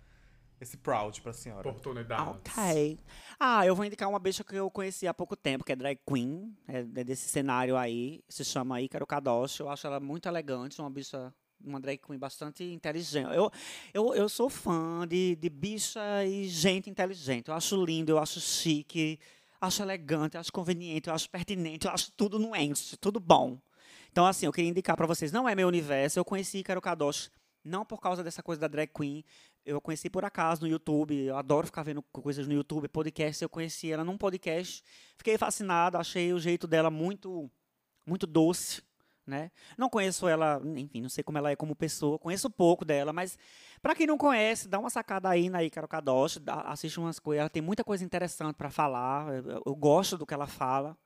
[0.60, 1.68] esse proud pra senhora.
[1.68, 2.26] Oportunidades.
[2.26, 2.98] Ok.
[3.38, 5.98] Ah, eu vou indicar uma bicha que eu conheci há pouco tempo, que é drag
[6.06, 9.60] queen, é é desse cenário aí, se chama Ícaro Kadoshi.
[9.60, 11.32] Eu acho ela muito elegante, uma bicha,
[11.62, 13.28] uma drag queen bastante inteligente.
[13.34, 13.50] Eu,
[13.92, 17.48] eu, eu sou fã de, de bicha e gente inteligente.
[17.48, 19.18] Eu acho lindo, eu acho chique,
[19.60, 23.58] acho elegante, acho conveniente, eu acho pertinente, eu acho tudo nuente, tudo bom.
[24.10, 27.30] Então, assim, eu queria indicar pra vocês, não é meu universo, eu conheci Ícaro Kadoshi
[27.66, 29.24] não por causa dessa coisa da drag queen,
[29.66, 31.14] eu conheci por acaso no YouTube.
[31.14, 33.42] Eu adoro ficar vendo coisas no YouTube, podcast.
[33.42, 34.82] Eu conheci ela num podcast.
[35.18, 37.50] Fiquei fascinado, achei o jeito dela muito,
[38.06, 38.82] muito doce,
[39.26, 39.50] né?
[39.76, 42.18] Não conheço ela, enfim, não sei como ela é como pessoa.
[42.18, 43.36] Conheço pouco dela, mas
[43.82, 47.40] para quem não conhece, dá uma sacada aí na Ícaro Kadoshi, dá- assiste umas coisas.
[47.40, 49.34] Ela tem muita coisa interessante para falar.
[49.34, 50.96] Eu, eu- gosto do que ela fala.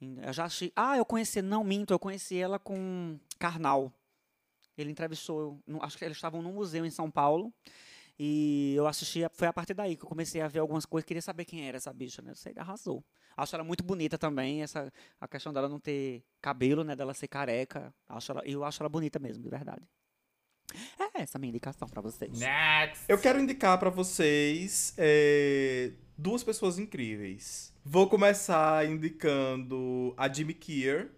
[0.00, 0.70] Eu já achei.
[0.76, 3.90] Ah, eu conheci, não minto, eu conheci ela com Karnal.
[4.76, 7.54] Ele entrevistou, acho que eles estavam num museu em São Paulo.
[8.18, 11.22] E eu assisti, foi a partir daí que eu comecei a ver algumas coisas, queria
[11.22, 12.30] saber quem era essa bicha, né?
[12.30, 13.04] Eu sei, arrasou.
[13.36, 17.26] Acho ela muito bonita também, essa a questão dela não ter cabelo, né, dela ser
[17.26, 17.92] careca.
[18.08, 19.82] Acho ela, eu acho ela bonita mesmo, de verdade.
[20.98, 22.38] É essa a minha indicação pra vocês.
[22.38, 23.04] Next!
[23.08, 27.72] Eu quero indicar pra vocês é, duas pessoas incríveis.
[27.84, 31.10] Vou começar indicando a Jimmy Kier,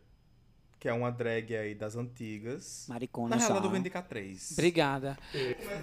[0.78, 2.86] que é uma drag aí das antigas.
[2.88, 3.42] Maricona Na já.
[3.46, 4.52] realidade, eu vou indicar três.
[4.52, 5.16] Obrigada.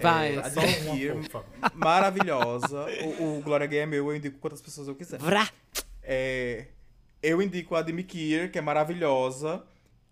[0.00, 0.36] Vai.
[0.38, 1.44] a Só Jimmy uma Kier, fofa.
[1.74, 2.86] maravilhosa.
[3.20, 5.18] O, o Glória Gay é meu, eu indico quantas pessoas eu quiser.
[5.18, 5.48] Vrá!
[6.02, 6.66] É,
[7.22, 9.64] eu indico a Demi Kier, que é maravilhosa,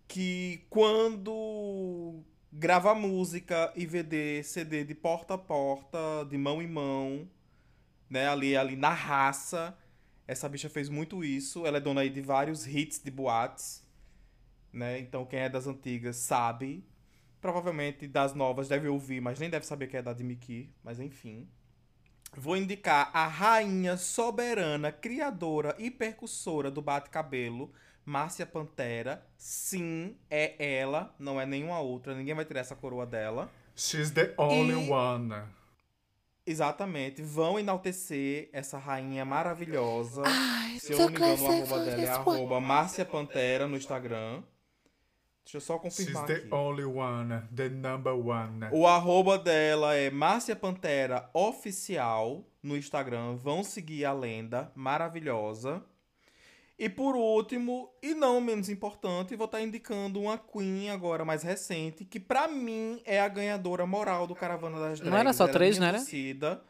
[0.08, 2.20] que quando
[2.52, 7.28] grava música e VD, CD de porta a porta, de mão em mão,
[8.10, 9.76] né, ali, ali na raça,
[10.26, 11.66] essa bicha fez muito isso.
[11.66, 13.81] Ela é dona aí de vários hits de boates,
[14.72, 16.84] né, então quem é das antigas sabe.
[17.40, 21.00] Provavelmente das novas deve ouvir, mas nem deve saber que é da Demi Kier, mas
[21.00, 21.48] enfim.
[22.36, 27.72] Vou indicar a rainha soberana, criadora e percussora do bate-cabelo,
[28.04, 29.26] Márcia Pantera.
[29.36, 32.14] Sim, é ela, não é nenhuma outra.
[32.14, 33.50] Ninguém vai tirar essa coroa dela.
[33.76, 35.34] She's the only E- one.
[36.46, 37.22] Exatamente.
[37.22, 40.22] Vão enaltecer essa rainha maravilhosa.
[40.24, 44.42] Ai, Se eu não me engano, o arroba dela é arroba Márcia Pantera no Instagram.
[45.44, 46.54] Deixa eu só She's confirmar the aqui.
[46.54, 47.42] only one.
[47.54, 48.68] The number one.
[48.70, 53.34] O arroba dela é Márcia Pantera Oficial no Instagram.
[53.36, 55.82] Vão seguir a lenda maravilhosa.
[56.78, 62.04] E por último, e não menos importante, vou estar indicando uma Queen agora mais recente,
[62.04, 65.10] que pra mim é a ganhadora moral do Caravana das Drags.
[65.10, 66.62] Não era só é três, não torcida.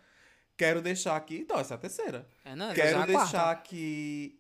[0.56, 1.38] Quero deixar aqui.
[1.38, 2.26] Então, essa é a terceira.
[2.44, 3.12] É, não, é Quero quarta.
[3.12, 4.38] deixar aqui.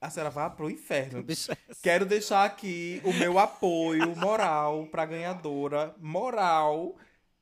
[0.00, 1.22] A senhora vai pro inferno.
[1.22, 1.50] Bicho,
[1.82, 6.96] Quero deixar aqui o meu apoio moral pra ganhadora moral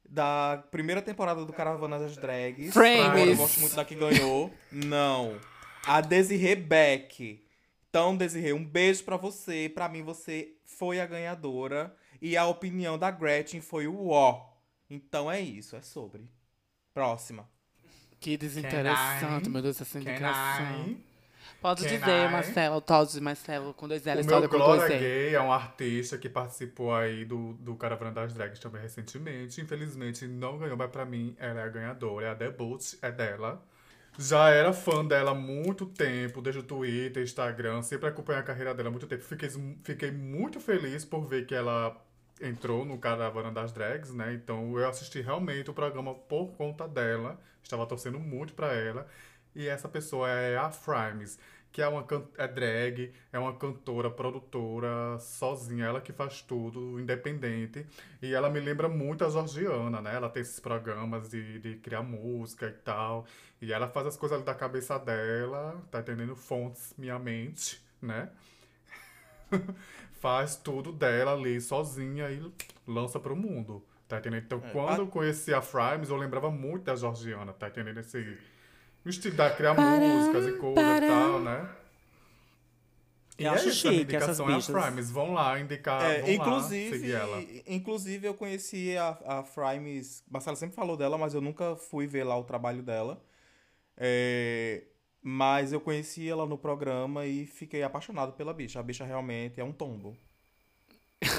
[0.09, 2.72] da primeira temporada do Caravana das Drags.
[2.72, 3.28] Frames.
[3.28, 4.50] Eu gosto muito da que ganhou.
[4.72, 5.38] Não.
[5.84, 7.44] A Desiree Beck.
[7.90, 9.70] Então, Desiree, um beijo pra você.
[9.74, 11.94] Pra mim, você foi a ganhadora.
[12.22, 14.48] E a opinião da Gretchen foi o ó.
[14.88, 16.28] Então é isso, é sobre.
[16.94, 17.48] Próxima.
[18.18, 20.96] Que desinteressante, meu Deus, essa indicação.
[21.66, 22.30] Pode Can dizer, I?
[22.30, 24.88] Marcelo, Todd, Marcelo, com dois L's, O meu Todd com dois.
[24.88, 29.60] Gay é um artista que participou aí do, do Caravana das Drags também recentemente.
[29.60, 32.26] Infelizmente não ganhou, mas pra mim ela é a ganhadora.
[32.26, 33.60] É a debut, é dela.
[34.16, 38.72] Já era fã dela há muito tempo, desde o Twitter, Instagram, sempre acompanhei a carreira
[38.72, 39.24] dela há muito tempo.
[39.24, 39.48] Fiquei,
[39.82, 42.00] fiquei muito feliz por ver que ela
[42.40, 44.32] entrou no Caravana das Drags, né?
[44.34, 47.40] Então eu assisti realmente o programa por conta dela.
[47.60, 49.04] Estava torcendo muito pra ela.
[49.56, 51.38] E essa pessoa é a Frames,
[51.76, 56.98] que é uma can- é drag, é uma cantora, produtora, sozinha, ela que faz tudo,
[56.98, 57.86] independente.
[58.22, 60.14] E ela me lembra muito a Georgiana, né?
[60.14, 63.26] Ela tem esses programas de, de criar música e tal.
[63.60, 66.34] E ela faz as coisas ali da cabeça dela, tá entendendo?
[66.34, 68.30] Fontes, minha mente, né?
[70.20, 72.42] faz tudo dela ali sozinha e
[72.86, 73.84] lança pro mundo.
[74.08, 74.44] Tá entendendo?
[74.44, 77.98] Então, É, quando a- eu conheci a Frames, eu lembrava muito da Georgiana, tá entendendo?
[77.98, 78.38] Esse
[79.07, 81.68] o estilo da criar músicas e coisa e tal, né?
[83.38, 84.70] E Eu é acho isso, chique essas indicação é a bichas.
[84.74, 85.11] Frames.
[85.11, 87.42] Vão lá indicar, É, vão lá seguir inclusive, ela.
[87.66, 90.24] inclusive, eu conheci a, a Frames.
[90.30, 93.22] Marcela sempre falou dela, mas eu nunca fui ver lá o trabalho dela.
[93.96, 94.84] É,
[95.22, 98.80] mas eu conheci ela no programa e fiquei apaixonado pela bicha.
[98.80, 100.16] A bicha realmente é um tombo.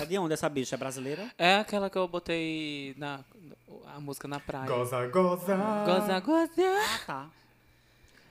[0.01, 0.75] É de onde essa bicha?
[0.75, 1.31] É brasileira?
[1.37, 3.23] É aquela que eu botei na,
[3.85, 4.67] a música na praia.
[4.67, 5.55] Goza, goza.
[5.85, 6.51] Goza, goza.
[6.61, 7.29] Ah, tá.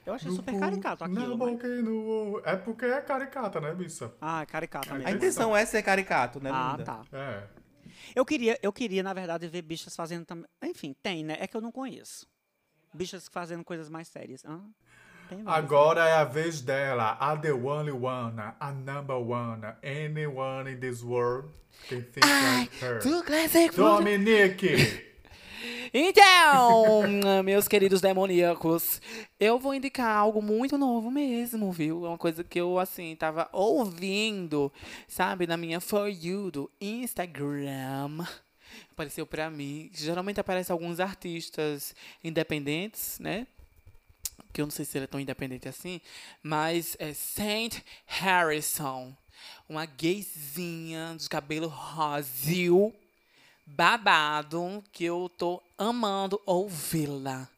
[0.06, 1.36] Eu achei no super cu, caricato aquilo.
[1.36, 2.40] mas- boca e no...
[2.44, 4.12] É porque é caricata, né, bicha?
[4.20, 5.08] Ah, é caricato A mesmo.
[5.08, 6.84] A intenção é ser caricato, né, Ah, linda?
[6.84, 7.02] tá.
[7.12, 7.42] É.
[8.14, 10.46] Eu queria, eu queria, na verdade, ver bichas fazendo também.
[10.62, 11.36] Enfim, tem, né?
[11.40, 12.26] É que eu não conheço.
[12.94, 14.42] Bichas fazendo coisas mais sérias.
[14.46, 14.60] Ah,
[15.28, 15.64] tem várias.
[15.64, 17.16] Agora é a vez dela.
[17.18, 18.40] A the only one.
[18.60, 19.62] A number one.
[19.82, 21.48] Anyone in this world
[21.88, 23.00] can think like her.
[23.74, 25.04] Dominique!
[25.92, 27.02] Então,
[27.44, 29.00] meus queridos demoníacos,
[29.38, 32.04] eu vou indicar algo muito novo mesmo, viu?
[32.04, 34.72] É uma coisa que eu, assim, tava ouvindo,
[35.08, 38.24] sabe, na minha For You do Instagram.
[38.90, 39.90] Apareceu pra mim.
[39.94, 43.46] Geralmente aparece alguns artistas independentes, né?
[44.52, 46.00] Que eu não sei se ele é tão independente assim,
[46.42, 49.14] mas é Saint Harrison.
[49.68, 52.94] Uma gayzinha de cabelo rosil
[53.66, 57.48] babado que eu tô amando ouvi-la,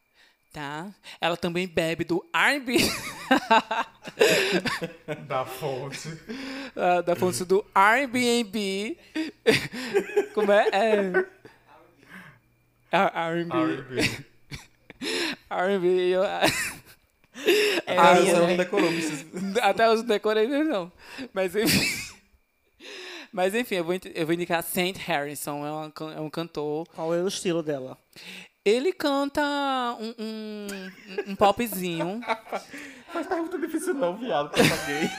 [0.51, 0.89] tá?
[1.21, 2.77] Ela também bebe do R&B
[5.27, 6.09] da fonte.
[6.75, 8.97] ah, da fonte do Airbnb.
[10.33, 10.67] Como é?
[10.71, 11.25] é...
[12.91, 13.55] Ah, R&B.
[13.55, 14.25] R&B.
[15.49, 15.87] R&B.
[16.09, 16.23] eu-
[17.85, 18.33] É Ah, né?
[18.33, 18.89] não decorou.
[19.61, 20.91] Até hoje não decorei mesmo, não.
[21.33, 22.08] Mas enfim.
[23.31, 26.87] Mas enfim, eu vou, eu vou indicar Saint Harrison, é, uma é um cantor.
[26.95, 27.97] Qual é o estilo dela?
[28.65, 29.41] Ele canta
[29.99, 32.19] um, um, um popzinho.
[33.13, 35.09] Mas pergunta difícil não, viado, que eu paguei.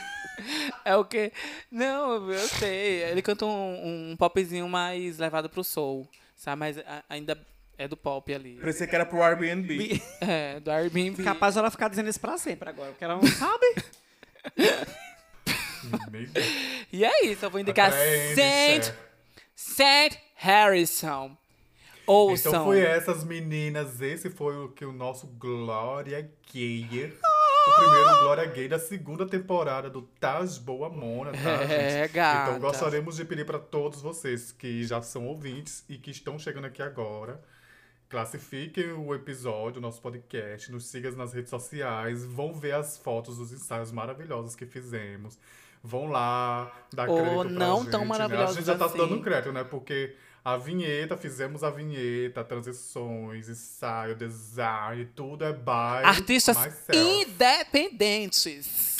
[0.85, 1.31] É o quê?
[1.69, 3.03] Não, eu sei.
[3.03, 6.59] Ele canta um, um popzinho mais levado pro soul, sabe?
[6.59, 7.37] Mas a- ainda
[7.77, 8.57] é do pop ali.
[8.59, 10.01] Parecia que era pro Airbnb.
[10.21, 11.23] É, do Airbnb.
[11.23, 13.75] Capaz ela ficar dizendo isso pra sempre agora, porque ela não sabe.
[16.93, 18.93] E é isso, eu vou indicar Saint, chefe.
[19.55, 21.37] Saint Harrison.
[22.05, 22.51] Ouçam.
[22.51, 27.17] Então foi essas meninas, esse foi o que o nosso Glória Gayer.
[27.67, 32.13] O primeiro Glória Gay da segunda temporada do Taz Boa Mona, tá, É, gente?
[32.13, 32.49] gata.
[32.49, 36.65] Então gostaríamos de pedir para todos vocês que já são ouvintes e que estão chegando
[36.65, 37.39] aqui agora
[38.11, 43.37] classifiquem o episódio, o nosso podcast, nos sigam nas redes sociais, vão ver as fotos
[43.37, 45.39] dos ensaios maravilhosos que fizemos.
[45.83, 48.05] Vão lá, dar Ou crédito pra não gente, tão né?
[48.05, 48.97] A maravilhosos gente já tá assim.
[48.97, 49.63] dando crédito, né?
[49.63, 50.15] Porque
[50.45, 56.95] a vinheta, fizemos a vinheta, transições, ensaio, design, tudo é by Artistas myself.
[57.23, 58.97] independentes.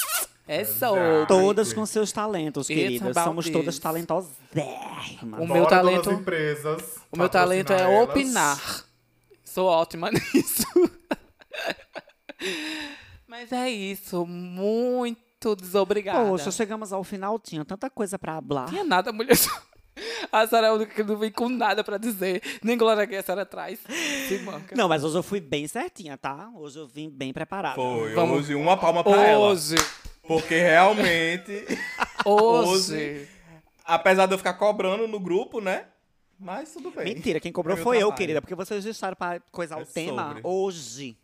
[0.48, 1.26] É sobre.
[1.28, 3.16] Todas com seus talentos, queridas.
[3.16, 3.80] Somos todas this.
[3.80, 5.40] talentosérrimas.
[5.40, 8.10] O meu talento- empresas, O meu talento é elas.
[8.10, 8.86] opinar.
[9.46, 10.66] Sou ótima nisso.
[13.28, 14.26] Mas é isso.
[14.26, 15.22] Muito
[15.56, 16.28] desobrigada.
[16.30, 18.70] Poxa, chegamos ao final, tinha tanta coisa pra hablar.
[18.70, 19.36] Tinha nada, mulher.
[20.32, 22.42] A senhora é a única que não vem com nada pra dizer.
[22.64, 23.78] Nem Glória Gay a senhora traz.
[24.28, 24.74] Se manca.
[24.74, 26.50] Não, mas hoje eu fui bem certinha, tá?
[26.56, 27.76] Hoje eu vim bem preparada.
[27.76, 29.48] Foi, Vamos- hoje uma palma pra ela.
[29.50, 29.76] Hoje.
[30.26, 31.66] Porque realmente,
[32.26, 33.28] Hoje.
[33.84, 35.86] apesar de eu ficar cobrando no grupo, né?
[36.40, 37.14] Mas tudo bem.
[37.14, 38.18] Mentira, quem cobrou Foi foi eu, trabalho.
[38.18, 40.42] querida, porque vocês deixaram pra coisar É o tema sobre.
[40.44, 41.18] hoje.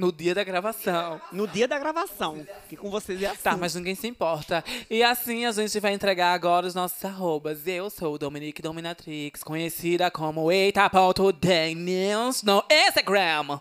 [0.00, 1.20] No dia da gravação.
[1.30, 2.46] No dia da gravação.
[2.70, 3.42] Que com vocês é assim.
[3.42, 4.64] Tá, mas ninguém se importa.
[4.88, 7.66] E assim a gente vai entregar agora os nossos arrobas.
[7.66, 13.60] Eu sou Dominique Dominatrix, conhecida como eita.daniels no Instagram.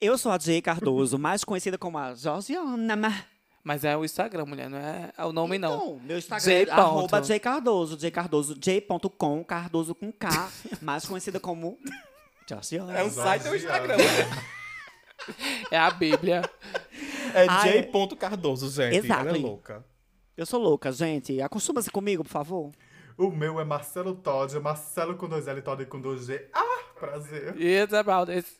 [0.00, 3.26] Eu sou a Jay Cardoso, mais conhecida como a Josiana.
[3.62, 5.74] Mas é o Instagram, mulher, não é o nome, não.
[5.74, 6.70] Então, meu Instagram J.
[6.70, 7.20] é arroba.
[7.20, 7.98] J Cardoso.
[7.98, 10.50] J Cardoso, j.com, Cardoso com K,
[10.80, 11.78] mais conhecida como
[12.48, 12.98] Josiana.
[12.98, 13.98] É um site ou Instagram.
[15.70, 16.42] É a Bíblia.
[17.34, 17.82] É é.
[17.82, 18.16] J.
[18.16, 18.96] Cardoso, gente.
[18.96, 19.28] Exato.
[19.28, 19.84] Ela é louca.
[20.36, 21.40] Eu sou louca, gente.
[21.40, 22.70] Acostuma-se comigo, por favor.
[23.16, 26.48] O meu é Marcelo Todd, Marcelo com dois L e Todd com dois G.
[26.54, 27.54] Ah, prazer.
[27.60, 28.58] It's about this.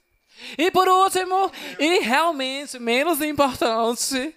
[0.58, 4.34] E por último, e realmente menos importante,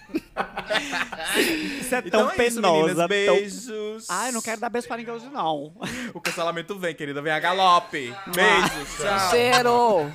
[1.80, 2.72] isso é tão Então é isso, penosa.
[2.82, 2.96] meninas.
[2.96, 4.06] tão- Beijos.
[4.09, 5.72] Ai, não quero dar beijo pra ninguém hoje, não.
[6.14, 7.22] O cancelamento vem, querida.
[7.22, 8.12] Vem a galope.
[8.34, 8.96] Beijos.
[9.00, 9.30] Tchau.
[9.30, 10.12] Cheiro!